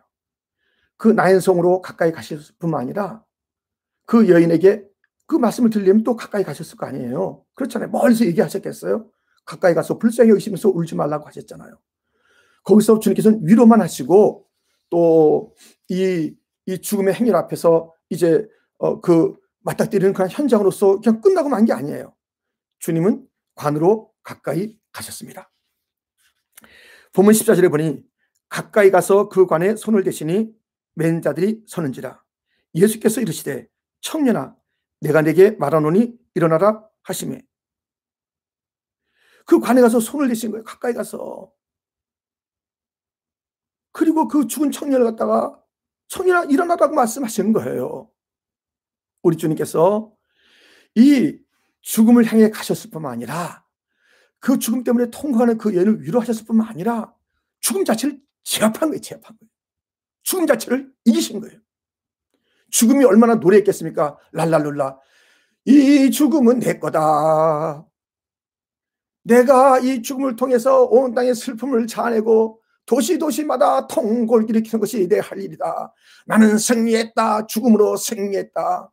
그 0.97 1.07
나연성으로 1.09 1.81
가까이 1.81 2.11
가셨을 2.11 2.55
뿐만 2.59 2.81
아니라 2.81 3.23
그 4.05 4.29
여인에게 4.29 4.85
그 5.27 5.35
말씀을 5.35 5.69
들리면 5.69 6.03
또 6.03 6.15
가까이 6.15 6.43
가셨을 6.43 6.77
거 6.77 6.85
아니에요. 6.85 7.45
그렇잖아요. 7.55 7.89
멀리서 7.89 8.25
얘기하셨겠어요? 8.25 9.09
가까이 9.45 9.73
가서 9.73 9.97
불쌍히 9.97 10.29
여기시면서 10.31 10.69
울지 10.69 10.95
말라고 10.95 11.25
하셨잖아요. 11.27 11.79
거기서 12.63 12.99
주님께서는 12.99 13.39
위로만 13.43 13.81
하시고 13.81 14.47
또 14.89 15.53
이 15.89 16.35
이 16.67 16.77
죽음의 16.79 17.15
행렬 17.15 17.35
앞에서 17.35 17.91
이제 18.09 18.47
어, 18.77 19.01
그 19.01 19.35
맞닥뜨리는 19.61 20.13
그런 20.13 20.29
현장으로서 20.29 20.99
그냥 21.01 21.21
끝나고 21.21 21.49
만 21.49 21.65
게 21.65 21.73
아니에요. 21.73 22.13
주님은 22.81 23.27
관으로 23.55 24.13
가까이 24.23 24.77
가셨습니다. 24.91 25.51
본문 27.13 27.33
14절에 27.33 27.69
보니 27.69 28.03
가까이 28.49 28.91
가서 28.91 29.29
그 29.29 29.45
관에 29.45 29.75
손을 29.75 30.03
대시니 30.03 30.53
맨 30.95 31.21
자들이 31.21 31.63
서는지라 31.67 32.21
예수께서 32.75 33.21
이르시되 33.21 33.67
청년아 34.01 34.55
내가 34.99 35.21
내게 35.21 35.51
말하노니 35.51 36.17
일어나라 36.35 36.87
하시매 37.03 37.41
그 39.45 39.59
관에 39.59 39.81
가서 39.81 39.99
손을 39.99 40.27
대신 40.27 40.51
거예요. 40.51 40.63
가까이 40.63 40.93
가서 40.93 41.51
그리고 43.91 44.27
그 44.27 44.47
죽은 44.47 44.71
청년을 44.71 45.05
갖다가 45.05 45.61
청년아 46.07 46.45
일어나라고 46.45 46.95
말씀하시는 46.95 47.53
거예요. 47.53 48.09
우리 49.21 49.37
주님께서 49.37 50.13
이 50.95 51.37
죽음을 51.81 52.25
향해 52.25 52.49
가셨을 52.49 52.89
뿐만 52.89 53.11
아니라 53.11 53.63
그 54.39 54.57
죽음 54.59 54.83
때문에 54.83 55.09
통과하는 55.11 55.57
그 55.57 55.75
여인을 55.75 56.03
위로하셨을 56.03 56.45
뿐만 56.45 56.67
아니라 56.67 57.13
죽음 57.59 57.85
자체를 57.85 58.19
제압한 58.43 58.89
거예요. 58.89 59.01
제압한 59.01 59.37
거예요. 59.37 59.49
죽음 60.23 60.47
자체를 60.47 60.91
이기신 61.05 61.41
거예요. 61.41 61.59
죽음이 62.71 63.03
얼마나 63.05 63.35
노래했겠습니까? 63.35 64.17
랄랄룰라. 64.31 64.97
이 65.65 66.09
죽음은 66.09 66.59
내 66.59 66.79
거다. 66.79 67.85
내가 69.23 69.79
이 69.79 70.01
죽음을 70.01 70.35
통해서 70.35 70.83
온 70.85 71.13
땅의 71.13 71.35
슬픔을 71.35 71.85
자아내고 71.85 72.59
도시 72.87 73.19
도시마다 73.19 73.85
통골 73.87 74.49
일으키는 74.49 74.79
것이 74.79 75.07
내 75.07 75.19
할 75.19 75.39
일이다. 75.39 75.93
나는 76.25 76.57
승리했다. 76.57 77.45
죽음으로 77.45 77.95
승리했다. 77.97 78.91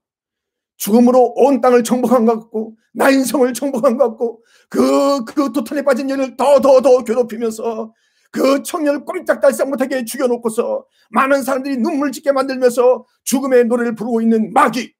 죽음으로 0.78 1.34
온 1.36 1.60
땅을 1.60 1.84
정복한 1.84 2.24
것 2.24 2.40
같고 2.40 2.76
나 2.94 3.10
인성을 3.10 3.52
정복한 3.54 3.96
것 3.96 4.08
같고 4.10 4.42
그, 4.70 5.24
그 5.24 5.52
도탄에 5.52 5.82
빠진 5.82 6.06
년을 6.08 6.36
더 6.36 6.60
더 6.60 6.80
더 6.80 7.04
괴롭히면서 7.04 7.92
그 8.30 8.62
청년을 8.62 9.04
꼼짝달싹 9.04 9.68
못하게 9.70 10.04
죽여놓고서 10.04 10.86
많은 11.10 11.42
사람들이 11.42 11.78
눈물 11.78 12.12
짓게 12.12 12.32
만들면서 12.32 13.06
죽음의 13.24 13.66
노래를 13.66 13.94
부르고 13.94 14.20
있는 14.20 14.52
마귀. 14.52 14.94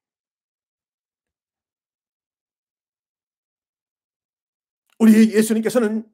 우리 4.99 5.33
예수님께서는 5.35 6.05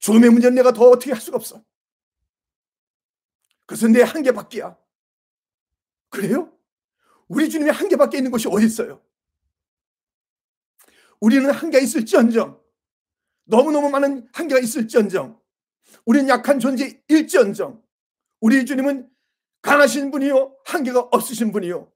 죽음의 0.00 0.30
문제는 0.30 0.54
내가 0.56 0.72
더 0.72 0.84
어떻게 0.88 1.12
할 1.12 1.20
수가 1.20 1.36
없어. 1.36 1.62
그것은 3.66 3.92
내 3.92 4.02
한계밖이야. 4.02 4.76
그래요? 6.10 6.52
우리 7.30 7.48
주님의 7.48 7.72
한계밖에 7.72 8.18
있는 8.18 8.32
것이 8.32 8.48
어디 8.48 8.66
있어요? 8.66 9.00
우리는 11.20 11.48
한계 11.50 11.80
있을지언정 11.80 12.60
너무너무 13.44 13.88
많은 13.88 14.26
한계가 14.32 14.60
있을지언정 14.60 15.38
우리는 16.06 16.28
약한 16.28 16.58
존재 16.58 17.00
일지언정 17.06 17.80
우리 18.40 18.66
주님은 18.66 19.08
강하신 19.62 20.10
분이요 20.10 20.56
한계가 20.64 21.08
없으신 21.12 21.52
분이요 21.52 21.92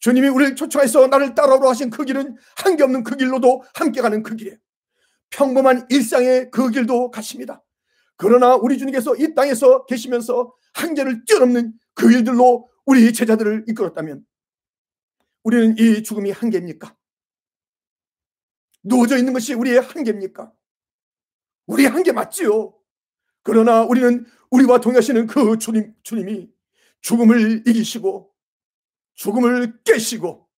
주님이 0.00 0.28
우리를 0.28 0.56
초청해서 0.56 1.06
나를 1.06 1.34
따라오라 1.34 1.70
하신 1.70 1.88
그 1.88 2.04
길은 2.04 2.36
한계 2.56 2.82
없는 2.82 3.02
그 3.02 3.16
길로도 3.16 3.64
함께 3.74 4.02
가는 4.02 4.22
그 4.22 4.36
길이에요 4.36 4.58
평범한 5.30 5.86
일상의 5.88 6.50
그 6.50 6.68
길도 6.68 7.12
가십니다 7.12 7.62
그러나 8.16 8.56
우리 8.56 8.76
주님께서 8.76 9.16
이 9.16 9.34
땅에서 9.34 9.86
계시면서 9.86 10.52
한계를 10.74 11.24
뛰어넘는 11.24 11.72
그 11.94 12.12
일들로 12.12 12.68
우리 12.84 13.12
제자들을 13.12 13.64
이끌었다면 13.68 14.26
우리는 15.46 15.78
이 15.78 16.02
죽음이 16.02 16.32
한계입니까? 16.32 16.96
누워져 18.82 19.16
있는 19.16 19.32
것이 19.32 19.54
우리의 19.54 19.80
한계입니까? 19.80 20.52
우리의 21.66 21.88
한계 21.88 22.10
맞지요. 22.10 22.76
그러나 23.44 23.84
우리는 23.84 24.26
우리와 24.50 24.80
동행하시는 24.80 25.28
그 25.28 25.56
주님, 25.58 25.94
주님이 26.02 26.50
죽음을 27.00 27.62
이기시고 27.64 28.34
죽음을 29.14 29.84
깨시고 29.84 30.48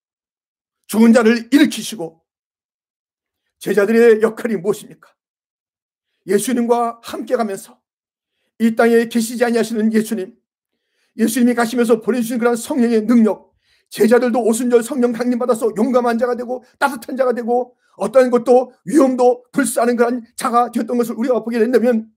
죽은 0.87 1.12
자를 1.12 1.51
일으키시고 1.53 2.24
제자들의 3.59 4.22
역할이 4.22 4.57
무엇입니까? 4.57 5.14
예수님과 6.27 7.01
함께 7.05 7.37
가면서 7.37 7.79
이 8.59 8.74
땅에 8.74 9.05
계시지 9.05 9.44
아니하시는 9.44 9.92
예수님, 9.92 10.35
예수님이 11.18 11.55
가시면서 11.55 12.01
보내주신 12.01 12.38
그런 12.38 12.57
성령의 12.57 13.03
능력, 13.03 13.47
제자들도 13.90 14.42
오순절 14.42 14.83
성령 14.83 15.12
강림 15.12 15.38
받아서 15.38 15.70
용감한 15.77 16.18
자가 16.18 16.37
되고 16.37 16.62
따뜻한 16.79 17.16
자가 17.16 17.33
되고 17.33 17.74
어떤 17.96 18.31
것도 18.31 18.72
위험도 18.85 19.44
불사하는 19.53 19.96
그런 19.96 20.24
자가 20.37 20.70
되었던 20.70 20.96
것을 20.98 21.14
우리가 21.16 21.42
보게 21.42 21.59
된다면 21.59 22.11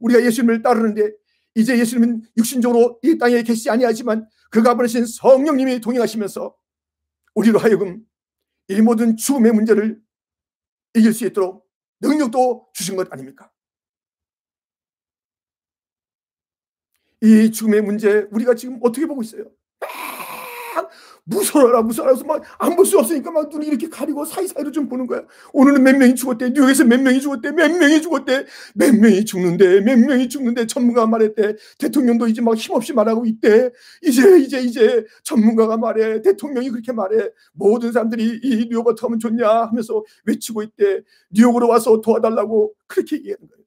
우리가 0.00 0.24
예수님을 0.24 0.62
따르는데 0.62 1.12
이제 1.54 1.78
예수님은 1.78 2.22
육신적으로 2.36 2.98
이 3.02 3.16
땅에 3.16 3.42
계시지 3.42 3.70
아니하지만 3.70 4.28
그가 4.50 4.74
보내신 4.74 5.06
성령님이 5.06 5.80
동행하시면서 5.80 6.54
우리로 7.34 7.58
하여금 7.58 8.04
이 8.68 8.80
모든 8.80 9.16
죽음의 9.16 9.52
문제를 9.52 10.00
이길 10.94 11.12
수 11.12 11.26
있도록 11.26 11.66
능력도 12.00 12.68
주신 12.72 12.96
것 12.96 13.12
아닙니까? 13.12 13.50
이 17.22 17.50
죽음의 17.50 17.82
문제 17.82 18.26
우리가 18.30 18.54
지금 18.54 18.78
어떻게 18.82 19.06
보고 19.06 19.22
있어요? 19.22 19.44
무서워라 21.26 21.82
무서워라 21.82 22.14
해서 22.14 22.24
막안 22.24 22.76
볼 22.76 22.84
수 22.84 22.98
없으니까 22.98 23.30
막 23.30 23.48
눈이 23.48 23.66
이렇게 23.66 23.88
가리고 23.88 24.24
사이사이로 24.26 24.70
좀 24.72 24.88
보는 24.88 25.06
거야. 25.06 25.22
오늘은 25.52 25.82
몇 25.82 25.96
명이 25.96 26.14
죽었대. 26.14 26.50
뉴욕에서 26.50 26.84
몇 26.84 27.00
명이 27.00 27.20
죽었대. 27.20 27.52
몇 27.52 27.70
명이 27.72 28.02
죽었대. 28.02 28.44
몇 28.74 28.94
명이 28.94 29.24
죽는데 29.24 29.80
몇 29.80 29.98
명이 29.98 30.28
죽는데 30.28 30.66
전문가가 30.66 31.06
말했대. 31.06 31.56
대통령도 31.78 32.28
이제 32.28 32.42
막 32.42 32.54
힘없이 32.56 32.92
말하고 32.92 33.24
있대. 33.26 33.70
이제 34.02 34.38
이제 34.38 34.60
이제 34.60 35.04
전문가가 35.22 35.76
말해. 35.78 36.20
대통령이 36.22 36.70
그렇게 36.70 36.92
말해. 36.92 37.30
모든 37.54 37.90
사람들이 37.92 38.40
이 38.42 38.66
뉴욕 38.68 38.86
어떻게 38.86 39.06
하면 39.06 39.18
좋냐 39.18 39.48
하면서 39.68 40.02
외치고 40.26 40.62
있대. 40.62 41.02
뉴욕으로 41.30 41.68
와서 41.68 42.00
도와달라고 42.02 42.74
그렇게 42.86 43.16
얘기하는 43.16 43.48
거예요. 43.48 43.64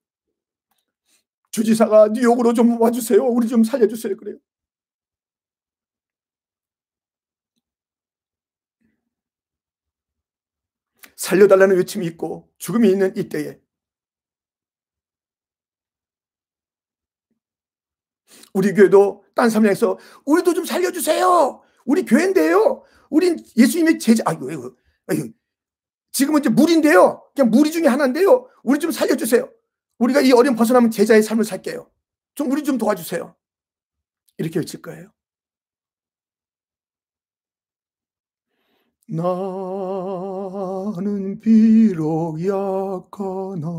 주지사가 1.51 2.09
뉴욕으로 2.13 2.53
좀 2.53 2.79
와주세요. 2.79 3.23
우리 3.25 3.47
좀 3.47 3.63
살려주세요. 3.63 4.15
그래요. 4.17 4.37
살려달라는 11.17 11.75
외침이 11.75 12.05
있고 12.07 12.49
죽음이 12.57 12.89
있는 12.89 13.15
이때에 13.17 13.59
우리 18.53 18.73
교회도 18.73 19.23
딴 19.35 19.49
사람에서 19.49 19.99
우리도 20.25 20.53
좀 20.53 20.65
살려주세요. 20.65 21.61
우리 21.85 22.05
교회인데요. 22.05 22.83
우린 23.09 23.37
예수님의 23.55 23.99
제자. 23.99 24.23
아이고, 24.25 24.49
아이고, 24.49 24.75
아이고. 25.07 25.29
지금은 26.11 26.39
이제 26.39 26.49
물인데요. 26.49 27.23
그냥 27.35 27.51
무리 27.51 27.71
중에 27.71 27.87
하나인데요. 27.87 28.49
우리 28.63 28.79
좀 28.79 28.91
살려주세요. 28.91 29.51
우리가 29.99 30.21
이 30.21 30.31
어려움 30.31 30.55
벗어나면 30.55 30.89
제자의 30.91 31.21
삶을 31.21 31.45
살게요. 31.45 31.89
좀 32.33 32.51
우리 32.51 32.63
좀 32.63 32.77
도와주세요. 32.77 33.35
이렇게 34.37 34.59
외칠 34.59 34.81
거예요. 34.81 35.11
나 39.09 39.23
나는 40.49 41.39
비록 41.39 42.39
약하나 42.45 43.69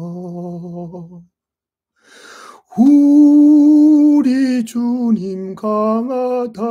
우리 2.76 4.64
주님 4.64 5.54
강하다. 5.54 6.62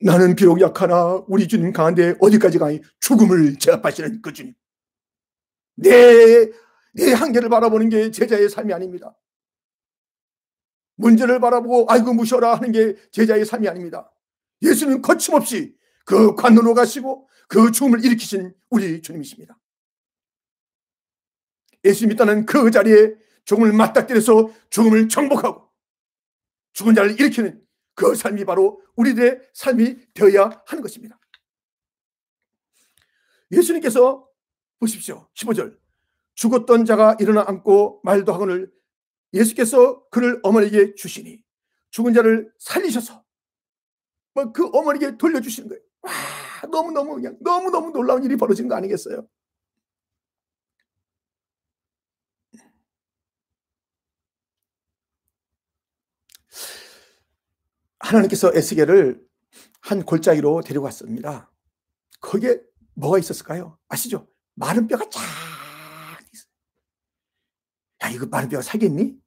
나는 0.00 0.34
비록 0.34 0.60
약하나 0.60 1.22
우리 1.28 1.46
주님 1.46 1.72
강한데 1.72 2.16
어디까지 2.20 2.58
가니 2.58 2.80
죽음을 3.00 3.58
제압하시는 3.58 4.20
그 4.20 4.32
주님. 4.32 4.54
내, 5.76 6.50
내 6.92 7.12
한계를 7.12 7.48
바라보는 7.48 7.88
게 7.88 8.10
제자의 8.10 8.48
삶이 8.48 8.72
아닙니다. 8.72 9.16
문제를 10.96 11.40
바라보고 11.40 11.86
아이고 11.88 12.14
무셔라 12.14 12.54
하는 12.54 12.72
게 12.72 12.96
제자의 13.12 13.44
삶이 13.44 13.68
아닙니다. 13.68 14.12
예수는 14.62 15.02
거침없이 15.02 15.76
그 16.04 16.34
관노로 16.34 16.74
가시고 16.74 17.28
그 17.48 17.72
죽음을 17.72 18.04
일으키신 18.04 18.54
우리 18.70 19.00
주님이십니다. 19.02 19.58
예수 21.84 22.06
믿다는 22.06 22.46
그 22.46 22.70
자리에 22.70 23.14
죽음을 23.44 23.72
맞닥뜨려서 23.72 24.50
죽음을 24.70 25.08
정복하고 25.08 25.70
죽은 26.72 26.94
자를 26.94 27.12
일으키는 27.12 27.62
그 27.94 28.14
삶이 28.14 28.44
바로 28.44 28.82
우리들의 28.96 29.40
삶이 29.52 30.12
되어야 30.14 30.62
하는 30.66 30.82
것입니다. 30.82 31.18
예수님께서 33.50 34.26
보십시오. 34.80 35.28
15절. 35.34 35.78
죽었던 36.34 36.84
자가 36.84 37.16
일어나 37.20 37.44
앉고 37.46 38.00
말도 38.02 38.32
하거늘 38.32 38.72
예수께서 39.32 40.06
그를 40.08 40.40
어머니에게 40.42 40.94
주시니 40.94 41.42
죽은 41.90 42.12
자를 42.12 42.52
살리셔서 42.58 43.24
뭐그 44.34 44.70
어머니에게 44.72 45.16
돌려주시는 45.16 45.68
거예요. 45.68 45.82
와, 46.04 46.12
너무너무 46.70 47.14
그냥 47.14 47.36
너무너무 47.40 47.90
놀라운 47.90 48.22
일이 48.24 48.36
벌어진 48.36 48.68
거 48.68 48.74
아니겠어요? 48.76 49.26
하나님께서 57.98 58.52
에스겔을 58.54 59.26
한 59.80 60.02
골짜기로 60.04 60.60
데리고 60.62 60.84
갔습니다. 60.84 61.50
거기에 62.20 62.60
뭐가 62.94 63.18
있었을까요? 63.18 63.78
아시죠? 63.88 64.28
마른 64.54 64.86
뼈가 64.86 65.08
쫙 65.08 65.20
있어요. 66.32 66.50
야, 68.02 68.08
이거 68.10 68.26
마른 68.26 68.48
뼈가 68.48 68.62
살겠니? 68.62 69.18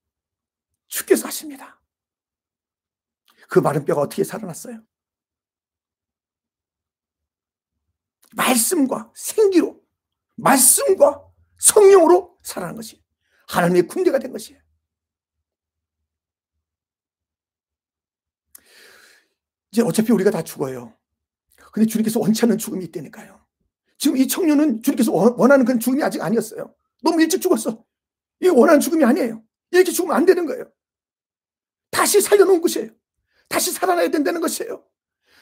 주께서 0.87 1.27
하십니다. 1.27 1.81
그 3.49 3.59
마른 3.59 3.83
뼈가 3.83 4.01
어떻게 4.01 4.23
살아났어요? 4.23 4.83
말씀과 8.35 9.11
생기로, 9.15 9.81
말씀과 10.35 11.23
성령으로 11.59 12.37
살아난 12.43 12.75
것이 12.75 13.01
하나님의 13.47 13.87
군대가 13.87 14.19
된 14.19 14.31
것이에요. 14.31 14.61
이제 19.71 19.81
어차피 19.81 20.11
우리가 20.11 20.31
다 20.31 20.43
죽어요. 20.43 20.93
근데 21.71 21.87
주님께서 21.87 22.19
원치 22.19 22.43
않는 22.45 22.57
죽음이 22.57 22.83
있다니까요. 22.85 23.45
지금 23.97 24.17
이 24.17 24.27
청년은 24.27 24.81
주님께서 24.81 25.11
원하는 25.11 25.65
그런 25.65 25.79
죽음이 25.79 26.01
아직 26.03 26.21
아니었어요. 26.21 26.73
너무 27.03 27.21
일찍 27.21 27.41
죽었어. 27.41 27.83
이게 28.39 28.49
원하는 28.49 28.79
죽음이 28.79 29.03
아니에요. 29.03 29.43
이렇게 29.71 29.91
죽으면 29.91 30.15
안 30.15 30.25
되는 30.25 30.45
거예요. 30.45 30.71
다시 31.91 32.21
살려놓은 32.21 32.61
것이에요. 32.61 32.91
다시 33.47 33.71
살아나야 33.71 34.09
된다는 34.09 34.41
것이에요. 34.41 34.83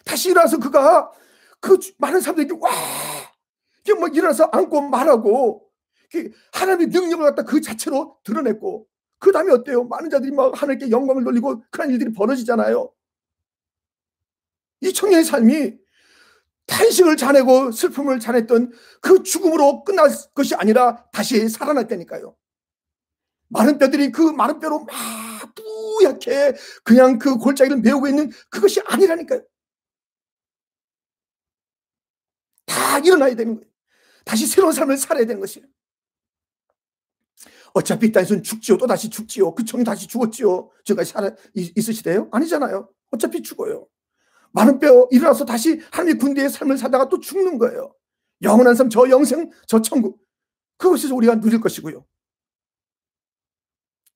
다시 0.03 0.29
일어나서 0.29 0.59
그가 0.59 1.11
그 1.59 1.79
많은 1.97 2.19
사람들에게 2.21 2.55
와! 2.59 2.71
이게 3.81 3.93
뭐 3.93 4.07
일어나서 4.07 4.45
안고 4.45 4.81
말하고 4.81 5.65
하나님의 6.53 6.87
능력을 6.87 7.25
갖다 7.25 7.43
그 7.43 7.61
자체로 7.61 8.17
드러냈고 8.23 8.87
그 9.19 9.31
다음에 9.31 9.51
어때요? 9.51 9.83
많은 9.85 10.09
자들이 10.09 10.31
막 10.31 10.59
하나님께 10.59 10.91
영광을 10.91 11.23
돌리고 11.23 11.63
그런 11.71 11.89
일들이 11.89 12.11
벌어지잖아요. 12.13 12.91
이 14.81 14.93
청년의 14.93 15.25
삶이 15.25 15.73
탄식을 16.67 17.17
자내고 17.17 17.71
슬픔을 17.71 18.19
자냈던 18.19 18.71
그 19.01 19.23
죽음으로 19.23 19.83
끝날 19.83 20.09
것이 20.33 20.55
아니라 20.55 21.05
다시 21.11 21.47
살아났다니까요. 21.47 22.35
마른 23.49 23.77
뼈들이 23.77 24.11
그 24.11 24.21
마른 24.21 24.59
뼈로 24.59 24.85
막 24.85 24.95
뿌옇게 25.55 26.55
그냥 26.83 27.19
그 27.19 27.37
골짜기를 27.37 27.81
메우고 27.81 28.07
있는 28.07 28.31
그것이 28.49 28.81
아니라니까요. 28.85 29.41
다 32.95 32.99
일어나야 32.99 33.35
되는 33.35 33.55
거예요. 33.55 33.69
다시 34.23 34.47
새로운 34.47 34.71
삶을 34.73 34.97
살아야 34.97 35.25
되는 35.25 35.39
것이에요. 35.41 35.67
어차피 37.73 38.07
이 38.07 38.11
땅에서는 38.11 38.41
죽지요. 38.41 38.77
또 38.77 38.87
다시 38.87 39.09
죽지요. 39.09 39.53
그 39.53 39.65
청이 39.65 39.83
다시 39.83 40.07
죽었지요. 40.07 40.71
지금까지 40.85 41.11
살아 41.11 41.35
있으시대요? 41.53 42.29
아니잖아요. 42.31 42.89
어차피 43.11 43.41
죽어요. 43.41 43.87
많은 44.53 44.79
뼈 44.79 45.07
일어나서 45.11 45.43
다시 45.43 45.81
하나님의 45.91 46.17
군대의 46.17 46.49
삶을 46.49 46.77
살다가 46.77 47.09
또 47.09 47.19
죽는 47.19 47.57
거예요. 47.57 47.93
영원한 48.41 48.75
삶, 48.75 48.89
저 48.89 49.09
영생, 49.09 49.49
저 49.67 49.81
천국. 49.81 50.25
그것에서 50.77 51.13
우리가 51.15 51.39
누릴 51.41 51.59
것이고요. 51.59 52.05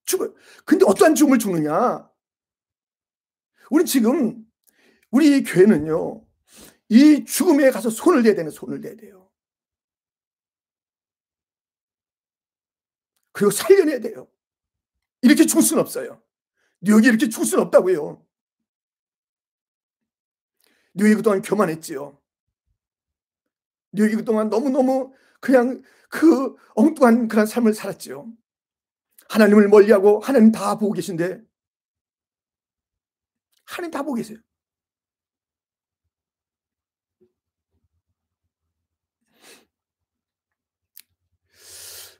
죽어요. 0.06 0.34
근데 0.64 0.86
어떠한 0.88 1.16
죽음을 1.16 1.38
죽느냐? 1.38 2.10
우리 3.70 3.86
지금, 3.86 4.46
우리 5.12 5.44
교회는요, 5.44 6.26
이 6.90 7.24
죽음에 7.24 7.70
가서 7.72 7.90
손을 7.90 8.24
대야 8.24 8.34
되는 8.36 8.52
손을 8.52 8.82
대야 8.82 8.96
돼요. 8.96 9.30
그리고 13.32 13.52
살려내야 13.52 14.00
돼요. 14.00 14.28
이렇게 15.22 15.46
죽을 15.46 15.62
수는 15.62 15.82
없어요. 15.82 16.22
뉴욕이 16.82 17.08
이렇게 17.08 17.30
죽을 17.30 17.46
수는 17.46 17.66
없다고요. 17.66 18.26
뉴욕이 20.94 21.16
그동안 21.16 21.42
교만했지요. 21.42 22.20
뉴욕이 23.92 24.16
그동안 24.16 24.50
너무너무 24.50 25.14
그냥 25.40 25.82
그 26.10 26.56
엉뚱한 26.76 27.28
그런 27.28 27.46
삶을 27.46 27.74
살았지요. 27.74 28.32
하나님을 29.30 29.70
멀리하고 29.70 30.20
하나님 30.20 30.52
다 30.52 30.78
보고 30.78 30.94
계신데 30.94 31.42
하나님 33.66 33.92
다 33.92 34.02
보고 34.02 34.16
계세요. 34.16 34.40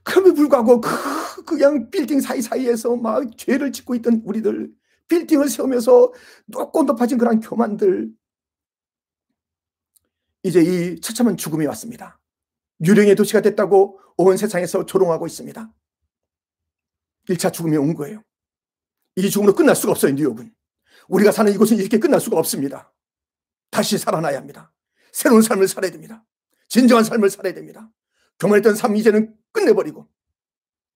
그럼에도 0.10 0.34
불구하고 0.34 0.82
그 0.82 1.46
그냥 1.46 1.90
빌딩 1.90 2.20
사이사이에서 2.20 2.96
막 2.96 3.38
죄를 3.38 3.72
짓고 3.72 3.96
있던 3.96 4.24
우리들 4.26 4.72
빌딩을 5.08 5.50
세우면서 5.50 6.14
높고 6.48 6.84
높아진 6.84 7.18
그런 7.18 7.40
교만들 7.40 8.12
이제 10.44 10.62
이 10.62 11.00
처참한 11.00 11.38
죽음이 11.38 11.66
왔습니다. 11.68 12.20
유령의 12.84 13.16
도시가 13.16 13.42
됐다고 13.42 14.00
온 14.18 14.38
세상에서 14.38 14.86
조롱하고 14.86 15.28
있습니다. 15.28 15.74
1차 17.30 17.54
죽음이 17.54 17.78
온 17.78 17.94
거예요. 17.94 18.24
이 19.16 19.30
죽음으로 19.30 19.54
끝날 19.54 19.76
수가 19.76 19.92
없어요, 19.92 20.14
뉴욕은. 20.14 20.54
우리가 21.10 21.32
사는 21.32 21.52
이곳은 21.52 21.78
이렇게 21.78 22.00
끝날 22.00 22.22
수가 22.22 22.38
없습니다. 22.38 22.94
다시 23.70 23.98
살아나야 23.98 24.38
합니다. 24.38 24.72
새로운 25.12 25.42
삶을 25.42 25.68
살아야 25.68 25.92
됩니다. 25.92 26.24
진정한 26.70 27.04
삶을 27.04 27.30
살아야 27.30 27.54
됩니다. 27.54 27.92
교만했던 28.40 28.76
삶 28.76 28.96
이제는 28.96 29.36
끝내버리고 29.52 30.08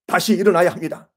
다시 0.06 0.34
일어나야 0.34 0.72
합니다. 0.72 1.10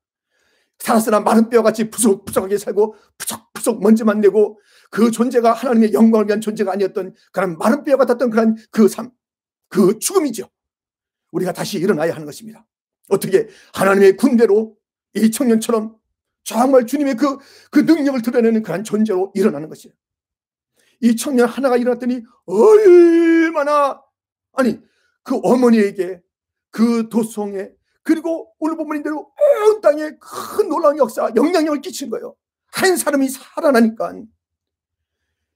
살았으나 0.79 1.21
마른 1.21 1.49
뼈같이 1.49 1.91
푸석푸석하게 1.91 2.59
살고 2.59 2.97
푸석푸석 3.19 3.83
먼지만 3.83 4.21
내고 4.21 4.61
그 4.91 5.11
존재가 5.11 5.53
하나님의 5.53 5.93
영광을 5.93 6.27
위한 6.27 6.41
존재가 6.41 6.73
아니었던 6.73 7.15
그런 7.33 7.59
마른 7.59 7.83
뼈 7.83 7.97
같았던 7.97 8.31
그런 8.31 8.57
그 8.71 8.89
삶, 8.89 9.11
그 9.69 9.99
죽음이죠. 9.99 10.49
우리가 11.33 11.53
다시 11.53 11.79
일어나야 11.79 12.15
하는 12.15 12.27
것입니다. 12.27 12.67
어떻게 13.09 13.49
하나님의 13.75 14.17
군대로 14.17 14.77
이 15.15 15.31
청년처럼 15.31 15.97
정말 16.45 16.87
주님의 16.87 17.17
그, 17.17 17.39
그 17.71 17.81
능력을 17.81 18.23
드러내는 18.23 18.63
그런 18.63 18.85
존재로 18.85 19.33
일어나는 19.35 19.69
것이에요. 19.69 19.95
이 21.01 21.17
청년 21.17 21.49
하나가 21.49 21.77
일어났더니 21.77 22.23
얼마나, 22.47 24.01
아니, 24.53 24.81
그 25.23 25.39
어머니에게 25.43 26.23
그 26.71 27.09
도성에 27.09 27.71
그리고 28.03 28.53
오늘 28.59 28.77
본문인 28.77 29.03
대로 29.03 29.33
온 29.69 29.81
땅에 29.81 30.13
큰 30.21 30.69
놀라운 30.69 30.97
역사, 30.99 31.31
영향력을 31.35 31.81
끼친 31.81 32.11
거예요. 32.11 32.37
한 32.69 32.97
사람이 32.97 33.29
살아나니까 33.29 34.23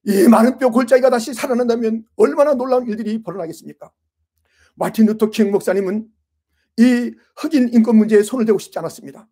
이 0.04 0.28
많은 0.28 0.58
뼈 0.58 0.70
골짜기가 0.70 1.10
다시 1.10 1.34
살아난다면 1.34 2.04
얼마나 2.16 2.54
놀라운 2.54 2.88
일들이 2.88 3.22
벌어나겠습니까? 3.22 3.92
마틴 4.74 5.06
루터 5.06 5.30
킹 5.30 5.50
목사님은 5.52 6.08
이 6.78 7.14
흑인 7.36 7.68
인권 7.72 7.96
문제에 7.96 8.22
손을 8.22 8.46
대고 8.46 8.58
싶지 8.58 8.78
않았습니다. 8.78 9.28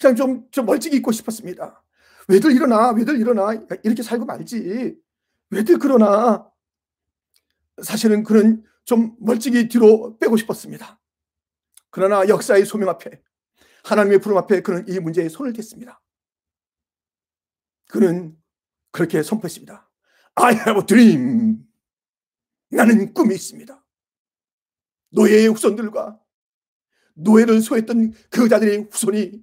그냥 0.00 0.16
좀, 0.16 0.50
좀 0.50 0.66
멀찍이 0.66 0.96
있고 0.96 1.12
싶었습니다. 1.12 1.82
왜들 2.28 2.52
일어나? 2.52 2.90
왜들 2.90 3.20
일어나? 3.20 3.52
이렇게 3.82 4.02
살고 4.02 4.24
말지. 4.24 4.96
왜들 5.50 5.78
그러나? 5.78 6.50
사실은 7.82 8.22
그는 8.22 8.64
좀 8.86 9.16
멀찍이 9.20 9.68
뒤로 9.68 10.16
빼고 10.18 10.36
싶었습니다. 10.38 10.98
그러나 11.90 12.26
역사의 12.26 12.64
소명 12.64 12.88
앞에 12.88 13.20
하나님의 13.84 14.20
부름 14.20 14.38
앞에 14.38 14.62
그는 14.62 14.86
이 14.88 14.98
문제에 15.00 15.28
손을 15.28 15.52
댔습니다. 15.52 16.00
그는 17.88 18.36
그렇게 18.92 19.22
선포했습니다. 19.22 19.90
I 20.36 20.54
have 20.54 20.76
a 20.76 20.86
dream. 20.86 21.58
나는 22.70 23.12
꿈이 23.12 23.34
있습니다. 23.34 23.84
노예의 25.10 25.48
후손들과 25.48 26.20
노예를 27.14 27.60
소했던 27.62 28.12
그 28.30 28.48
자들의 28.48 28.88
후손이 28.90 29.42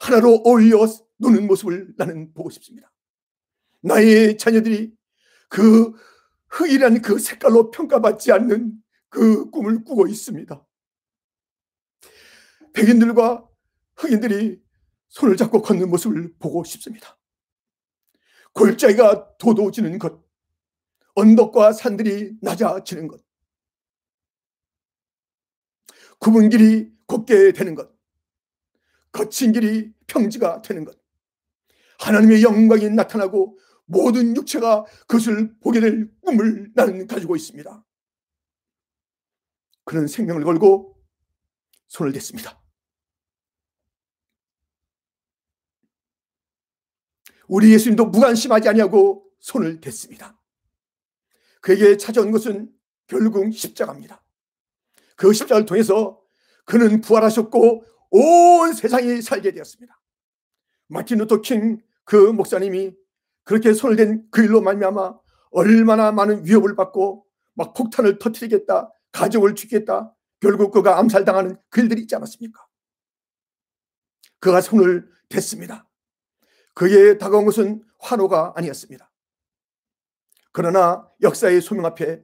하나로 0.00 0.42
어울려 0.44 0.86
노는 1.16 1.46
모습을 1.46 1.94
나는 1.96 2.32
보고 2.32 2.50
싶습니다. 2.50 2.92
나의 3.80 4.38
자녀들이 4.38 4.94
그 5.48 5.92
흑이란 6.48 7.02
그 7.02 7.18
색깔로 7.18 7.70
평가받지 7.70 8.30
않는 8.32 8.83
그 9.14 9.48
꿈을 9.50 9.84
꾸고 9.84 10.08
있습니다. 10.08 10.66
백인들과 12.72 13.48
흑인들이 13.96 14.60
손을 15.08 15.36
잡고 15.36 15.62
걷는 15.62 15.88
모습을 15.88 16.34
보고 16.40 16.64
싶습니다. 16.64 17.16
골짜기가 18.52 19.36
도도지는 19.36 20.00
것, 20.00 20.20
언덕과 21.14 21.72
산들이 21.72 22.36
낮아지는 22.42 23.06
것, 23.06 23.24
굽은 26.18 26.48
길이 26.48 26.92
곱게 27.06 27.52
되는 27.52 27.76
것, 27.76 27.94
거친 29.12 29.52
길이 29.52 29.92
평지가 30.08 30.62
되는 30.62 30.84
것, 30.84 30.98
하나님의 32.00 32.42
영광이 32.42 32.90
나타나고 32.90 33.56
모든 33.84 34.34
육체가 34.34 34.84
그것을 35.06 35.56
보게 35.60 35.78
될 35.78 36.10
꿈을 36.20 36.72
나는 36.74 37.06
가지고 37.06 37.36
있습니다. 37.36 37.84
그런 39.84 40.06
생명을 40.06 40.44
걸고 40.44 40.96
손을 41.88 42.12
댔습니다. 42.12 42.60
우리 47.46 47.72
예수님도 47.72 48.06
무관심하지 48.06 48.68
아니하고 48.68 49.30
손을 49.40 49.80
댔습니다. 49.80 50.40
그에게 51.60 51.96
찾아온 51.96 52.30
것은 52.30 52.72
결국 53.06 53.52
십자가입니다. 53.52 54.24
그 55.16 55.32
십자가를 55.32 55.66
통해서 55.66 56.20
그는 56.64 57.00
부활하셨고 57.00 57.84
온 58.10 58.72
세상이 58.72 59.20
살게 59.20 59.52
되었습니다. 59.52 60.00
마틴 60.88 61.18
루터 61.18 61.40
킹 61.40 61.82
그 62.04 62.16
목사님이 62.16 62.94
그렇게 63.44 63.72
손을 63.72 63.96
댄 63.96 64.30
그 64.30 64.42
일로 64.42 64.60
말미암아 64.60 65.18
얼마나 65.50 66.12
많은 66.12 66.46
위협을 66.46 66.76
받고 66.76 67.26
막 67.54 67.74
폭탄을 67.74 68.18
터뜨리겠다, 68.18 68.90
가족을 69.14 69.54
죽겠다, 69.54 70.14
결국 70.40 70.72
그가 70.72 70.98
암살당하는 70.98 71.56
그 71.70 71.80
일들이 71.80 72.02
있지 72.02 72.16
않았습니까? 72.16 72.66
그가 74.40 74.60
손을 74.60 75.08
댔습니다. 75.28 75.88
그에 76.74 77.16
다가온 77.16 77.46
것은 77.46 77.82
환호가 78.00 78.52
아니었습니다. 78.56 79.10
그러나 80.52 81.08
역사의 81.22 81.60
소명 81.60 81.86
앞에 81.86 82.22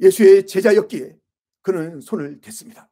예수의 0.00 0.46
제자였기에 0.46 1.16
그는 1.62 2.00
손을 2.00 2.40
댔습니다. 2.40 2.90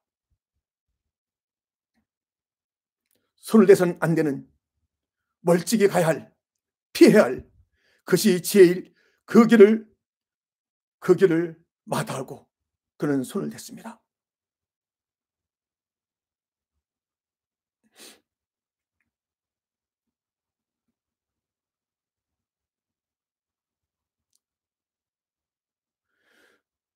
손을 3.37 3.67
대선 3.67 3.97
안 4.01 4.15
되는 4.15 4.49
멀찍이 5.41 5.89
가야 5.89 6.07
할 6.07 6.33
피해야 6.93 7.25
할 7.25 7.51
그것이 8.05 8.43
제일 8.43 8.95
그 9.25 9.47
길을 9.47 9.91
그 11.01 11.17
길을 11.17 11.59
마다하고 11.85 12.52
그는 13.03 13.25
손을 13.25 13.51
댔습니다. 13.51 14.01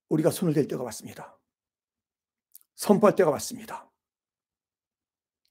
우리가 0.08 0.30
손을 0.30 0.54
댈 0.54 0.68
때가 0.68 0.84
왔습니다. 0.84 1.36
선포할 2.76 3.16
때가 3.16 3.30
왔습니다. 3.30 3.90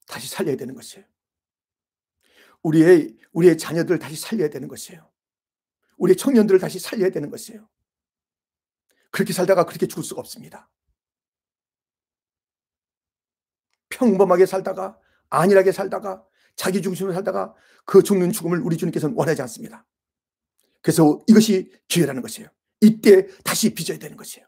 다시 0.08 0.30
살려야 0.30 0.56
되는 0.56 0.74
것이에요. 0.74 1.06
우리의 2.62 3.18
우리의 3.34 3.58
자녀들을 3.58 4.00
다시 4.00 4.16
살려야 4.16 4.50
되는 4.50 4.70
것이에요. 4.70 5.12
우리 5.98 6.16
청년들을 6.16 6.62
다시 6.62 6.80
살려야 6.80 7.10
되는 7.10 7.30
것이에요. 7.30 7.68
그렇게 9.16 9.32
살다가 9.32 9.64
그렇게 9.64 9.88
죽을 9.88 10.04
수가 10.04 10.20
없습니다. 10.20 10.70
평범하게 13.88 14.46
살다가 14.46 15.00
안일하게 15.30 15.72
살다가 15.72 16.26
자기 16.58 16.82
중심으로 16.82 17.14
살다가 17.14 17.56
그 17.86 18.04
죽는 18.04 18.34
죽음을 18.34 18.60
우리 18.60 18.76
주님께서는 18.76 19.16
원하지 19.16 19.42
않습니다. 19.44 19.88
그래서 20.82 21.24
이것이 21.28 21.72
기회라는 21.88 22.22
것이에요. 22.22 22.50
이때 22.82 23.28
다시 23.46 23.74
빚어야 23.74 24.00
되는 24.00 24.18
것이에요. 24.18 24.46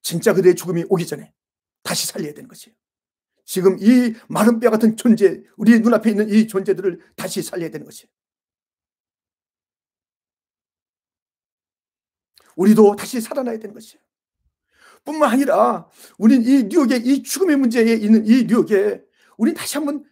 진짜 0.00 0.32
그들의 0.32 0.54
죽음이 0.54 0.84
오기 0.88 1.04
전에 1.04 1.32
다시 1.82 2.06
살려야 2.06 2.34
되는 2.34 2.46
것이에요. 2.46 2.76
지금 3.44 3.78
이 3.80 4.14
마른 4.28 4.60
뼈 4.60 4.70
같은 4.70 4.96
존재, 4.96 5.42
우리 5.56 5.80
눈앞에 5.80 6.10
있는 6.10 6.28
이 6.28 6.46
존재들을 6.46 7.00
다시 7.16 7.42
살려야 7.42 7.70
되는 7.70 7.84
것이에요. 7.84 8.08
우리도 12.56 12.96
다시 12.96 13.20
살아나야 13.20 13.58
되는 13.58 13.74
것이에요. 13.74 14.02
뿐만 15.04 15.30
아니라 15.30 15.88
우리는 16.18 16.44
이 16.44 16.64
뉴욕의 16.64 17.06
이 17.06 17.22
죽음의 17.22 17.56
문제에 17.56 17.94
있는 17.94 18.26
이 18.26 18.44
뉴욕에 18.44 19.02
우리 19.38 19.54
다시 19.54 19.76
한번 19.76 20.04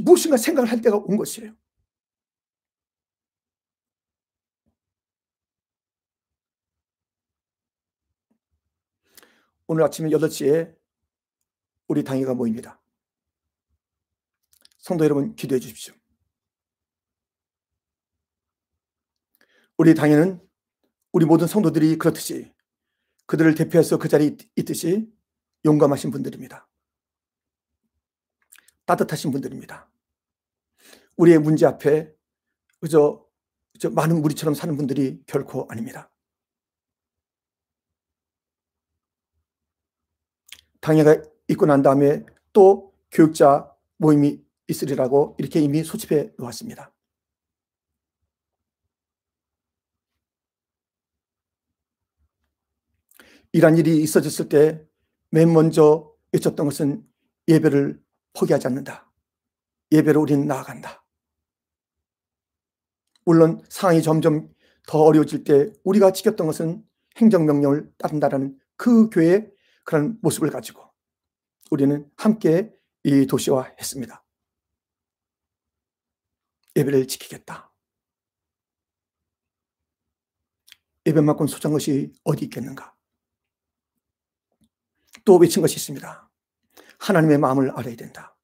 무엇인가 0.00 0.36
생각을 0.36 0.70
할 0.70 0.80
때가 0.80 0.96
온 0.96 1.16
것이에요. 1.16 1.54
오늘 9.66 9.82
아침 9.82 10.08
8시에 10.08 10.76
우리 11.88 12.04
당회가 12.04 12.34
모입니다. 12.34 12.80
성도 14.78 15.04
여러분 15.04 15.34
기도해 15.34 15.58
주십시오. 15.58 15.92
우리 19.76 19.94
당회는 19.94 20.45
우리 21.16 21.24
모든 21.24 21.46
성도들이 21.46 21.96
그렇듯이 21.96 22.52
그들을 23.24 23.54
대표해서 23.54 23.96
그 23.96 24.06
자리에 24.06 24.36
있듯이 24.54 25.10
용감하신 25.64 26.10
분들입니다. 26.10 26.68
따뜻하신 28.84 29.30
분들입니다. 29.30 29.90
우리의 31.16 31.38
문제 31.38 31.64
앞에 31.64 32.14
그저, 32.80 33.26
그저 33.72 33.88
많은 33.88 34.20
무리처럼 34.20 34.52
사는 34.52 34.76
분들이 34.76 35.22
결코 35.26 35.66
아닙니다. 35.70 36.12
당회가 40.80 41.22
있고 41.48 41.64
난 41.64 41.80
다음에 41.80 42.26
또 42.52 42.92
교육자 43.10 43.74
모임이 43.96 44.44
있으리라고 44.68 45.34
이렇게 45.38 45.60
이미 45.60 45.82
소집해 45.82 46.34
놓았습니다. 46.36 46.92
이런 53.56 53.78
일이 53.78 54.02
있어졌을 54.02 54.50
때 54.50 54.86
맨 55.30 55.52
먼저 55.52 56.14
외쳤던 56.32 56.66
것은 56.66 57.06
예배를 57.48 58.02
포기하지 58.34 58.66
않는다. 58.66 59.10
예배로 59.92 60.20
우리는 60.20 60.46
나아간다. 60.46 61.04
물론 63.24 63.62
상황이 63.68 64.02
점점 64.02 64.52
더 64.86 65.00
어려워질 65.00 65.44
때 65.44 65.72
우리가 65.84 66.12
지켰던 66.12 66.46
것은 66.46 66.84
행정명령을 67.16 67.92
따른다라는 67.98 68.58
그 68.76 69.08
교회의 69.10 69.50
그런 69.84 70.18
모습을 70.22 70.50
가지고 70.50 70.84
우리는 71.70 72.08
함께 72.16 72.72
이 73.04 73.26
도시화 73.26 73.74
했습니다. 73.78 74.24
예배를 76.76 77.08
지키겠다. 77.08 77.72
예배만큼 81.06 81.46
소중한 81.46 81.72
것이 81.72 82.12
어디 82.22 82.44
있겠는가? 82.44 82.95
또 85.26 85.36
외친 85.36 85.60
것이 85.60 85.76
있습니다. 85.76 86.30
하나님의 86.98 87.36
마음을 87.36 87.70
알아야 87.72 87.96
된다. 87.96 88.34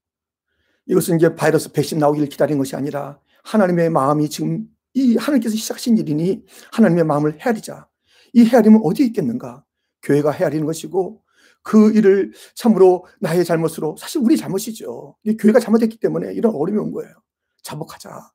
이것은 0.85 1.17
이제 1.17 1.35
바이러스 1.35 1.73
백신 1.73 1.99
나오기를 1.99 2.29
기다린 2.29 2.59
것이 2.59 2.77
아니라 2.77 3.19
하나님의 3.45 3.89
마음이 3.89 4.29
지금 4.29 4.67
이 4.93 5.17
하나님께서 5.17 5.57
시작하신 5.57 5.97
일이니 5.97 6.45
하나님의 6.73 7.05
마음을 7.05 7.41
헤아리자. 7.41 7.89
이 8.35 8.45
헤아림은 8.45 8.81
어디 8.85 9.07
있겠는가? 9.07 9.65
교회가 10.03 10.33
헤아리는 10.33 10.67
것이고 10.67 11.23
그 11.63 11.93
일을 11.93 12.33
참으로 12.55 13.07
나의 13.21 13.45
잘못으로 13.45 13.97
사실 13.97 14.21
우리 14.21 14.37
잘못이죠. 14.37 15.17
교회가 15.39 15.61
잘못했기 15.61 15.99
때문에 15.99 16.35
이런 16.35 16.55
어려움이 16.55 16.79
온 16.81 16.93
거예요. 16.93 17.15
자복하자. 17.63 18.33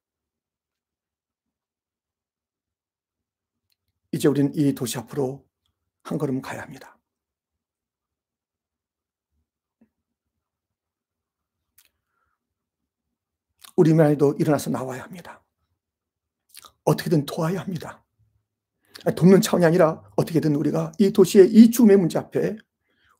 이제 4.13 4.29
우리는 4.29 4.55
이 4.55 4.73
도시 4.73 4.97
앞으로 4.97 5.45
한 6.03 6.17
걸음 6.17 6.41
가야 6.41 6.61
합니다. 6.61 6.96
우리말도 13.77 14.35
일어나서 14.39 14.69
나와야 14.69 15.03
합니다. 15.03 15.43
어떻게든 16.83 17.25
도와야 17.25 17.61
합니다. 17.61 18.03
돕는 19.15 19.41
차원이 19.41 19.65
아니라 19.65 20.03
어떻게든 20.15 20.55
우리가 20.55 20.91
이 20.99 21.11
도시의 21.11 21.51
이 21.53 21.69
죽음의 21.71 21.97
문제 21.97 22.17
앞에 22.19 22.57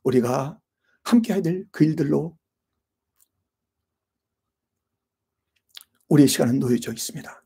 우리가 0.02 0.58
함께 1.04 1.32
해야 1.32 1.40
될 1.42 1.64
그 1.70 1.84
일들로 1.84 2.36
우리의 6.08 6.26
시간은 6.28 6.58
놓여져 6.58 6.92
있습니다. 6.92 7.44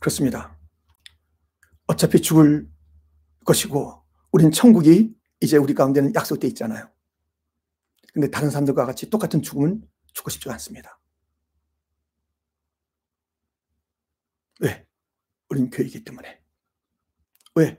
그렇습니다. 0.00 0.58
어차피 1.86 2.22
죽을 2.22 2.68
것이고 3.48 4.04
우린 4.30 4.50
천국이 4.50 5.16
이제 5.40 5.56
우리 5.56 5.72
가운데는 5.72 6.14
약속돼 6.14 6.46
있잖아요. 6.48 6.92
근데 8.12 8.30
다른 8.30 8.50
사람들과 8.50 8.84
같이 8.84 9.08
똑같은 9.08 9.40
죽음은 9.40 9.88
죽고 10.12 10.28
싶지 10.30 10.50
않습니다. 10.50 11.00
왜? 14.60 14.86
우린 15.48 15.70
교회이기 15.70 16.04
때문에. 16.04 16.42
왜? 17.54 17.78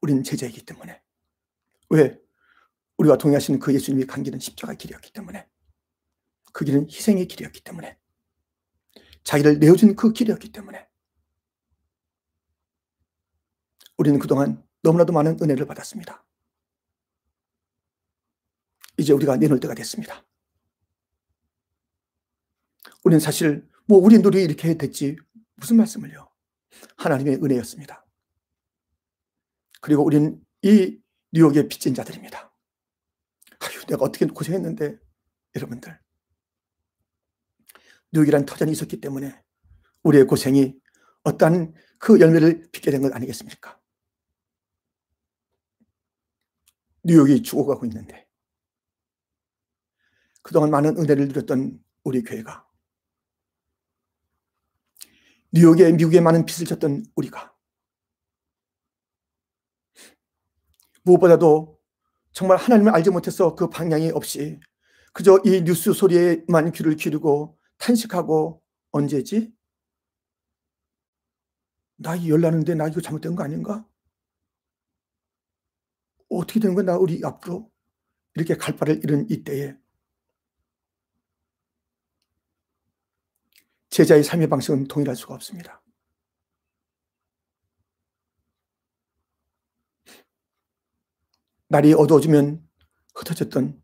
우린 0.00 0.22
제자이기 0.22 0.64
때문에. 0.64 1.02
왜? 1.90 2.18
우리와 2.96 3.18
동행하시는 3.18 3.60
그 3.60 3.74
예수님이 3.74 4.06
간 4.06 4.22
길은 4.22 4.38
십자가 4.38 4.72
길이었기 4.72 5.12
때문에. 5.12 5.46
그 6.52 6.64
길은 6.64 6.88
희생의 6.88 7.26
길이었기 7.28 7.62
때문에. 7.62 7.98
자기를 9.24 9.58
내어준 9.58 9.96
그 9.96 10.12
길이었기 10.12 10.50
때문에. 10.50 10.88
우리는 13.98 14.18
그동안 14.18 14.64
너무나도 14.82 15.12
많은 15.12 15.38
은혜를 15.40 15.66
받았습니다. 15.66 16.24
이제 18.98 19.12
우리가 19.12 19.36
내놓을 19.36 19.60
때가 19.60 19.74
됐습니다. 19.74 20.24
우리는 23.04 23.20
사실 23.20 23.66
뭐 23.86 23.98
우리 23.98 24.18
노력이 24.18 24.44
이렇게 24.44 24.76
됐지 24.76 25.16
무슨 25.56 25.76
말씀을요? 25.76 26.30
하나님의 26.96 27.36
은혜였습니다. 27.42 28.06
그리고 29.80 30.04
우리는 30.04 30.40
이 30.62 30.98
뉴욕의 31.32 31.68
빚진 31.68 31.94
자들입니다. 31.94 32.52
아유, 33.60 33.84
내가 33.88 34.04
어떻게 34.04 34.26
고생했는데 34.26 34.98
여러분들 35.56 35.98
뉴욕이란 38.12 38.44
터전이 38.44 38.72
있었기 38.72 39.00
때문에 39.00 39.40
우리의 40.02 40.26
고생이 40.26 40.78
어떠한 41.22 41.74
그 41.98 42.20
열매를 42.20 42.68
빚게 42.72 42.90
된 42.90 43.02
것 43.02 43.14
아니겠습니까? 43.14 43.79
뉴욕이 47.02 47.42
죽어가고 47.42 47.86
있는데 47.86 48.26
그동안 50.42 50.70
많은 50.70 50.96
은혜를 50.98 51.28
누렸던 51.28 51.78
우리 52.04 52.22
교회가 52.22 52.66
뉴욕에 55.52 55.92
미국에 55.92 56.20
많은 56.20 56.46
빚을 56.46 56.66
졌던 56.66 57.04
우리가 57.16 57.54
무엇보다도 61.02 61.78
정말 62.32 62.56
하나님을 62.58 62.94
알지 62.94 63.10
못해서 63.10 63.54
그 63.54 63.68
방향이 63.68 64.10
없이 64.10 64.60
그저 65.12 65.40
이 65.44 65.62
뉴스 65.64 65.92
소리에만 65.92 66.72
귀를 66.72 66.94
기르고 66.96 67.58
탄식하고 67.78 68.62
언제지? 68.92 69.52
나 71.96 72.26
열나는데 72.26 72.74
나 72.74 72.88
이거 72.88 73.00
잘못된 73.00 73.34
거 73.34 73.42
아닌가? 73.42 73.86
어떻게 76.30 76.60
되는 76.60 76.74
거야 76.74 76.84
나 76.84 76.96
우리 76.96 77.20
앞으로 77.24 77.70
이렇게 78.34 78.56
갈 78.56 78.76
바를 78.76 79.02
잃은 79.02 79.28
이때에 79.30 79.76
제자의 83.90 84.22
삶의 84.22 84.48
방식은 84.48 84.84
동일할 84.84 85.16
수가 85.16 85.34
없습니다. 85.34 85.82
날이 91.66 91.92
어두워지면 91.92 92.68
흩어졌던 93.14 93.82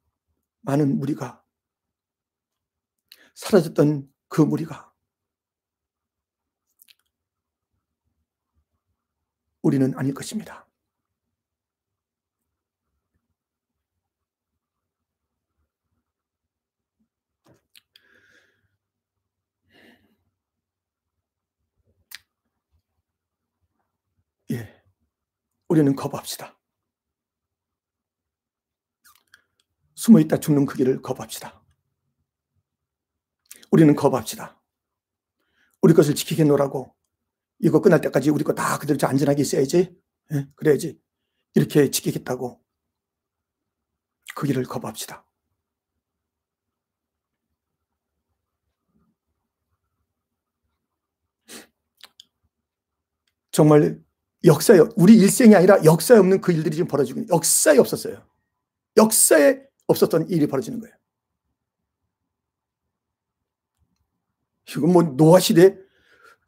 많은 0.60 0.98
무리가 0.98 1.44
사라졌던 3.34 4.12
그 4.28 4.42
무리가 4.42 4.92
우리는 9.62 9.92
아닐 9.96 10.14
것입니다. 10.14 10.66
예. 24.50 24.82
우리는 25.68 25.94
거부합시다. 25.96 26.58
숨어 29.94 30.20
있다 30.20 30.38
죽는 30.38 30.66
그 30.66 30.76
길을 30.76 31.02
거부합시다. 31.02 31.62
우리는 33.70 33.94
거부합시다. 33.96 34.60
우리 35.82 35.94
것을 35.94 36.14
지키겠노라고 36.14 36.94
이거 37.60 37.80
끝날 37.80 38.00
때까지 38.00 38.30
우리 38.30 38.44
거 38.44 38.52
다 38.54 38.78
그대로 38.78 38.98
안전하게 39.08 39.42
있어야지. 39.42 39.96
예? 40.32 40.48
그래야지. 40.56 41.00
이렇게 41.54 41.90
지키겠다고 41.90 42.62
그 44.34 44.46
길을 44.46 44.64
거부합시다. 44.64 45.26
정말 53.50 53.98
역사에 54.44 54.80
우리 54.96 55.16
일생이 55.16 55.54
아니라 55.54 55.82
역사에 55.84 56.18
없는 56.18 56.40
그 56.40 56.52
일들이 56.52 56.76
지금 56.76 56.88
벌어지고 56.88 57.20
있는 57.20 57.34
역사에 57.34 57.78
없었어요. 57.78 58.26
역사에 58.96 59.62
없었던 59.86 60.28
일이 60.28 60.46
벌어지는 60.46 60.80
거예요. 60.80 60.94
이건 64.68 64.92
뭐 64.92 65.02
노아 65.02 65.38
시대 65.38 65.78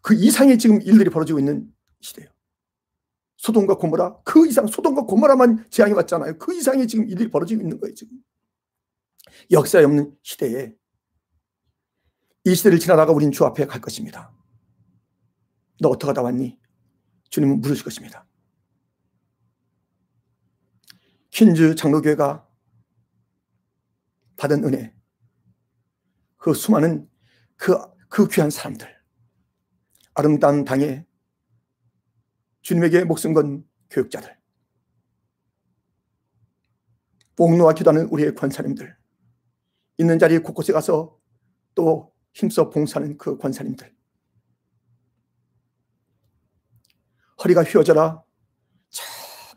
그 0.03 0.15
이상의 0.15 0.59
지금 0.59 0.81
일들이 0.83 1.11
벌어지고 1.11 1.39
있는 1.39 1.73
시대예요. 2.01 2.31
소돔과 3.37 3.77
고모라 3.77 4.21
그 4.25 4.47
이상 4.47 4.67
소돔과 4.67 5.03
고모라만 5.03 5.67
재앙이 5.71 5.93
왔잖아요. 5.93 6.39
그 6.39 6.55
이상의 6.55 6.89
지금 6.89 7.09
일들이 7.09 7.31
벌어지고 7.31 7.63
있는 7.63 7.79
거예요. 7.79 7.95
지금 7.95 8.19
역사에 9.51 9.85
없는 9.85 10.17
시대에 10.23 10.75
이 12.45 12.55
시대를 12.55 12.79
지나다가 12.79 13.13
우린 13.13 13.31
주 13.31 13.45
앞에 13.45 13.67
갈 13.67 13.81
것입니다. 13.81 14.33
너 15.81 15.91
어떻게 15.91 16.09
하다 16.09 16.23
왔니? 16.23 16.59
주님은 17.31 17.61
물으실 17.61 17.85
것입니다. 17.85 18.27
퀸즈 21.31 21.75
장로교회가 21.75 22.49
받은 24.37 24.65
은혜, 24.65 24.95
그 26.37 26.55
수많은 26.55 27.09
그, 27.57 27.77
그 28.09 28.29
귀한 28.29 28.51
사람들, 28.51 28.89
아름다운 30.15 30.65
당에 30.65 31.07
주님에게 32.63 33.05
목숨 33.05 33.35
건 33.35 33.69
교육자들, 33.91 34.37
복노와 37.37 37.75
기도하는 37.75 38.07
우리의 38.07 38.35
권사님들, 38.35 38.97
있는 39.99 40.19
자리 40.19 40.39
곳곳에 40.39 40.73
가서 40.73 41.21
또 41.75 42.13
힘써 42.33 42.71
봉사하는 42.71 43.19
그 43.19 43.37
권사님들, 43.37 43.98
허리가 47.43 47.63
휘어져라. 47.63 48.23
저 48.91 49.03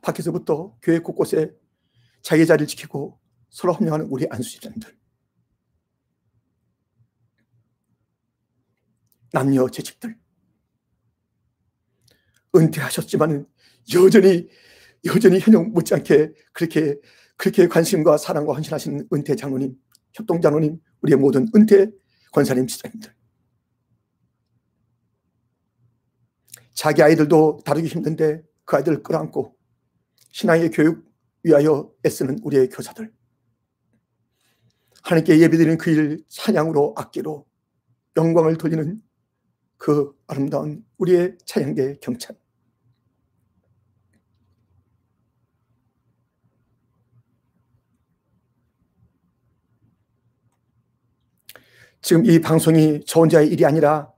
밖에서부터 0.01 0.77
교회 0.81 0.99
곳곳에 0.99 1.51
자기 2.21 2.45
자리를 2.45 2.67
지키고 2.67 3.19
서로 3.49 3.73
협력하는 3.73 4.05
우리 4.07 4.27
안수집사님들. 4.29 4.97
남녀 9.33 9.67
재직들. 9.69 10.17
은퇴하셨지만은 12.55 13.47
여전히 13.95 14.49
여전히 15.05 15.39
현역 15.39 15.69
못지않게 15.69 16.33
그렇게 16.53 16.99
그렇게 17.37 17.67
관심과 17.67 18.17
사랑과 18.17 18.53
헌신하시는 18.53 19.07
은퇴 19.11 19.35
장로님, 19.35 19.75
협동 20.13 20.41
장로님, 20.41 20.79
우리의 21.01 21.17
모든 21.17 21.47
은퇴 21.55 21.89
권사님 22.31 22.67
집사님들. 22.67 23.20
자기 26.81 27.03
아이들도 27.03 27.59
다루기 27.63 27.87
힘든데 27.89 28.41
그 28.65 28.75
아이들을 28.75 29.03
끌어안고 29.03 29.55
신앙의 30.31 30.71
교육 30.71 31.05
위하여 31.43 31.93
애쓰는 32.03 32.39
우리의 32.41 32.69
교사들. 32.69 33.13
하나님께 35.03 35.39
예배드리는 35.41 35.77
그 35.77 35.91
일 35.91 36.23
찬양으로 36.27 36.95
악기로 36.97 37.45
영광을 38.17 38.57
돌리는 38.57 38.99
그 39.77 40.11
아름다운 40.25 40.83
우리의 40.97 41.37
찬양계 41.45 41.97
경찬. 42.01 42.35
지금 52.01 52.25
이 52.25 52.41
방송이 52.41 53.03
저 53.05 53.19
혼자의 53.19 53.49
일이 53.49 53.67
아니라 53.67 54.11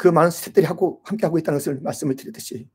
그 0.00 0.08
많은 0.08 0.30
스태프들이 0.30 0.64
하고 0.64 1.02
함께 1.04 1.26
하고 1.26 1.38
있다는 1.38 1.58
것을 1.58 1.78
말씀을 1.82 2.16
드리듯이 2.16 2.70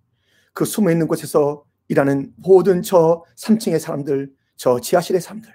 그 0.54 0.64
숨어 0.64 0.92
있는 0.92 1.08
곳에서 1.08 1.66
일하는 1.88 2.32
모든 2.36 2.84
저 2.84 3.24
3층의 3.36 3.80
사람들, 3.80 4.32
저 4.58 4.80
지하실의 4.80 5.22
사람들, 5.22 5.52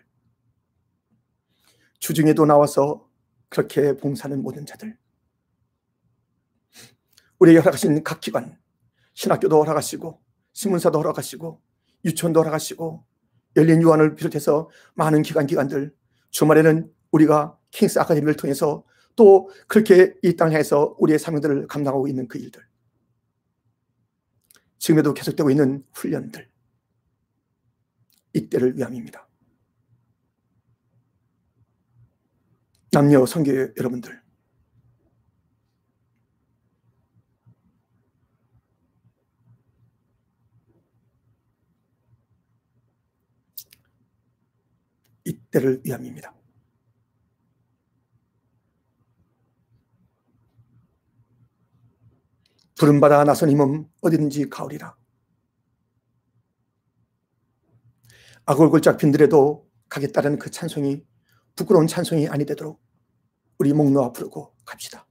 주중에도 2.00 2.44
나와서 2.44 3.08
그렇게 3.48 3.96
봉사하는 3.96 4.42
모든 4.42 4.66
자들, 4.66 4.98
우리에게 7.38 7.60
허락하신 7.60 8.02
각 8.02 8.20
기관, 8.20 8.58
신학교도 9.14 9.60
허락하시고, 9.60 10.20
신문사도 10.52 10.98
허락하시고, 10.98 11.62
유치원도 12.04 12.40
허락하시고, 12.40 13.04
열린 13.54 13.80
유한을 13.80 14.16
비롯해서 14.16 14.68
많은 14.94 15.22
기관, 15.22 15.46
기관들, 15.46 15.94
주말에는 16.30 16.92
우리가 17.12 17.56
킹스 17.70 18.00
아카데미를 18.00 18.34
통해서 18.34 18.82
또 19.20 19.50
그렇게 19.66 20.14
이 20.22 20.34
땅에서 20.34 20.96
우리의 20.98 21.18
사명들을 21.18 21.66
감당하고 21.66 22.08
있는 22.08 22.26
그 22.26 22.38
일들. 22.38 22.66
지금에도 24.78 25.12
계속되고 25.12 25.50
있는 25.50 25.84
훈련들. 25.92 26.48
이때를 28.32 28.78
위함입니다. 28.78 29.28
남녀 32.92 33.26
성교 33.26 33.74
여러분들. 33.76 34.22
이때를 45.26 45.82
위함입니다. 45.84 46.39
부름받아 52.80 53.24
나선 53.24 53.50
힘은 53.50 53.86
어디든지 54.00 54.48
가오리라. 54.48 54.96
악골골짝 58.46 58.96
빈들에도 58.96 59.70
가겠다는 59.90 60.38
그 60.38 60.50
찬송이 60.50 61.04
부끄러운 61.56 61.86
찬송이 61.86 62.28
아니 62.28 62.46
되도록 62.46 62.82
우리 63.58 63.74
목 63.74 63.92
놓아 63.92 64.12
부르고 64.12 64.56
갑시다. 64.64 65.06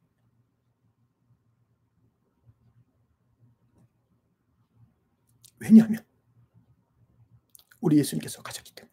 왜냐하면 5.59 6.03
우리 7.82 7.99
예수님께서 7.99 8.41
가셨기 8.41 8.74
때문에. 8.74 8.88